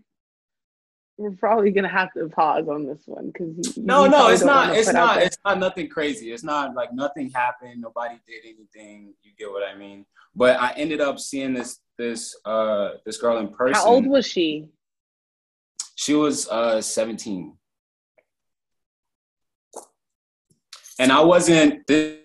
we're 1.19 1.33
probably 1.33 1.73
gonna 1.73 1.89
have 1.89 2.13
to 2.13 2.29
pause 2.29 2.69
on 2.69 2.87
this 2.87 3.03
one 3.07 3.27
because 3.27 3.77
no 3.77 4.07
no 4.07 4.29
it's 4.29 4.45
not 4.45 4.75
it's 4.75 4.93
not 4.93 5.21
it's 5.21 5.37
not 5.45 5.59
nothing 5.59 5.89
crazy. 5.89 6.33
It's 6.33 6.45
not 6.45 6.75
like 6.75 6.95
nothing 6.95 7.31
happened 7.31 7.81
nobody 7.81 8.15
did 8.27 8.45
anything 8.45 9.15
you 9.23 9.33
get 9.39 9.51
what 9.51 9.63
i 9.69 9.77
mean. 9.77 10.07
But 10.35 10.61
i 10.61 10.73
ended 10.77 11.01
up 11.01 11.19
seeing 11.19 11.53
this 11.53 11.81
this 11.99 12.37
uh 12.45 12.91
this 13.05 13.19
girl 13.19 13.39
in 13.39 13.49
person. 13.49 13.75
How 13.75 13.87
old 13.87 14.07
was 14.07 14.27
she? 14.27 14.71
she 15.97 16.15
was 16.15 16.49
uh 16.49 16.81
17 16.81 17.57
and 21.01 21.11
i 21.13 21.21
wasn't 21.21 21.85
this 21.89 22.21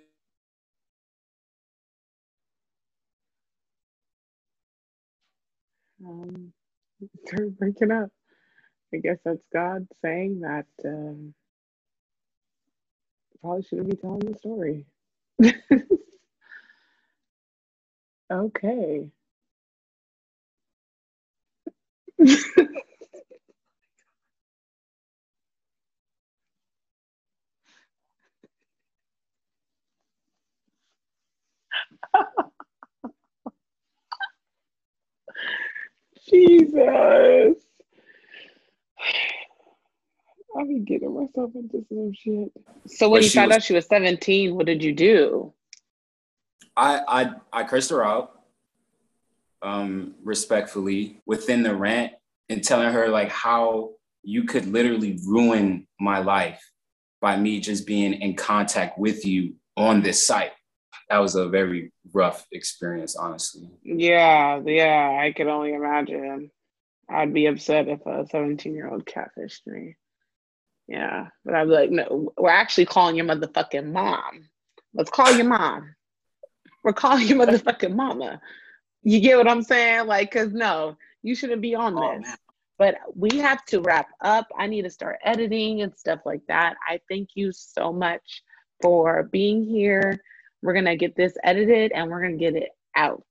Um, 6.06 6.52
they're 7.26 7.48
breaking 7.50 7.92
up. 7.92 8.10
I 8.94 8.98
guess 8.98 9.18
that's 9.26 9.42
God 9.54 9.88
saying 10.04 10.42
that 10.42 10.66
um, 10.86 11.34
probably 13.42 13.64
shouldn't 13.64 13.92
be 13.92 13.98
telling 13.98 14.22
the 14.22 14.38
story. 14.38 14.86
okay. 18.32 19.10
Jesus. 36.30 37.64
I 40.58 40.64
be 40.64 40.80
getting 40.80 41.14
myself 41.14 41.52
into 41.56 41.86
some 41.90 42.12
shit. 42.14 42.52
So 42.88 43.10
when 43.10 43.20
But 43.20 43.26
you 43.26 43.30
found 43.32 43.50
was- 43.50 43.58
out 43.58 43.64
she 43.64 43.74
was 43.74 43.86
17, 43.88 44.56
what 44.56 44.66
did 44.66 44.84
you 44.84 44.94
do? 44.94 45.54
I 46.76 47.02
I 47.08 47.32
I 47.52 47.64
cursed 47.66 47.92
her 47.92 48.04
out, 48.04 48.42
um, 49.62 50.16
respectfully 50.24 51.22
within 51.26 51.64
the 51.64 51.76
rant 51.76 52.14
and 52.50 52.64
telling 52.64 52.92
her 52.92 53.10
like 53.10 53.30
how 53.30 53.92
you 54.24 54.44
could 54.44 54.66
literally 54.66 55.20
ruin 55.26 55.88
my 56.00 56.20
life 56.20 56.62
by 57.22 57.38
me 57.38 57.60
just 57.60 57.86
being 57.86 58.14
in 58.14 58.36
contact 58.36 58.98
with 58.98 59.26
you 59.26 59.56
on 59.78 60.02
this 60.02 60.26
site. 60.26 60.52
That 61.10 61.20
was 61.20 61.36
a 61.36 61.48
very 61.48 61.92
rough 62.14 62.46
experience, 62.52 63.16
honestly. 63.16 63.70
Yeah, 63.84 64.62
yeah, 64.66 65.20
I 65.22 65.32
could 65.32 65.48
only 65.48 65.74
imagine. 65.74 66.50
I'd 67.10 67.34
be 67.34 67.46
upset 67.48 67.88
if 67.88 68.06
a 68.06 68.26
17 68.30 68.74
year 68.74 68.90
old 68.90 69.06
catfished 69.06 69.68
me. 69.68 69.96
Yeah, 70.88 71.28
but 71.46 71.56
I'd 71.56 71.66
be 71.66 71.70
like, 71.72 71.92
no, 71.92 72.34
we're 72.38 72.50
actually 72.50 72.86
calling 72.86 73.16
your 73.16 73.26
motherfucking 73.26 73.92
mom. 73.92 74.50
Let's 74.94 75.10
call 75.10 75.32
your 75.32 75.46
mom. 75.46 75.96
We're 76.84 76.94
calling 76.94 77.28
your 77.28 77.38
motherfucking 77.46 77.96
mama. 77.96 78.42
You 79.04 79.20
get 79.20 79.38
what 79.38 79.48
I'm 79.48 79.64
saying? 79.64 80.08
Like, 80.08 80.32
cause 80.32 80.52
no, 80.52 80.98
you 81.22 81.36
shouldn't 81.36 81.62
be 81.62 81.76
on 81.76 81.98
Oh, 81.98 82.18
this. 82.18 82.28
man. 82.28 82.38
But 82.78 82.96
we 83.16 83.38
have 83.38 83.64
to 83.66 83.82
wrap 83.82 84.08
up. 84.22 84.48
I 84.58 84.68
need 84.68 84.82
to 84.82 84.90
start 84.90 85.20
editing 85.24 85.82
and 85.84 85.96
stuff 85.96 86.20
like 86.26 86.42
that. 86.48 86.76
I 86.88 87.00
thank 87.10 87.30
you 87.36 87.52
so 87.54 87.94
much 87.94 88.44
for 88.82 89.24
being 89.32 89.64
here. 89.64 90.20
We're 90.62 90.74
gonna 90.74 90.96
get 90.98 91.16
this 91.16 91.38
edited 91.44 91.92
and 91.94 92.10
we're 92.10 92.22
gonna 92.22 92.36
get 92.38 92.56
it 92.56 92.70
out. 92.96 93.24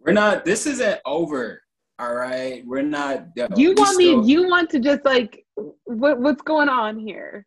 We're 0.00 0.12
not. 0.12 0.44
This 0.44 0.66
isn't 0.66 1.00
over. 1.06 1.62
All 2.04 2.14
right. 2.14 2.62
We're 2.66 2.82
not. 2.82 3.28
yo, 3.34 3.46
You 3.56 3.70
we 3.70 3.74
want 3.76 3.94
still- 3.94 4.22
me? 4.22 4.30
You 4.30 4.46
want 4.48 4.68
to 4.70 4.78
just 4.80 5.04
like 5.06 5.46
what, 5.84 6.20
what's 6.20 6.42
going 6.42 6.68
on 6.68 6.98
here? 6.98 7.46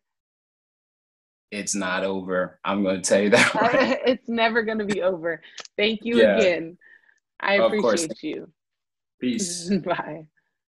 It's 1.52 1.74
not 1.76 2.02
over. 2.04 2.58
I'm 2.64 2.82
going 2.82 2.96
to 2.96 3.02
tell 3.02 3.20
you 3.22 3.30
that. 3.30 3.54
Right. 3.60 4.00
It's 4.04 4.28
never 4.28 4.62
going 4.62 4.78
to 4.78 4.84
be 4.84 5.02
over. 5.02 5.40
Thank 5.76 6.00
you 6.02 6.20
Yeah. 6.20 6.36
again. 6.38 6.76
I 7.40 7.54
Of 7.60 7.70
course. 7.80 8.04
appreciate 8.04 8.36
you. 8.36 8.50
Peace. 9.20 9.70
Bye. 9.84 10.26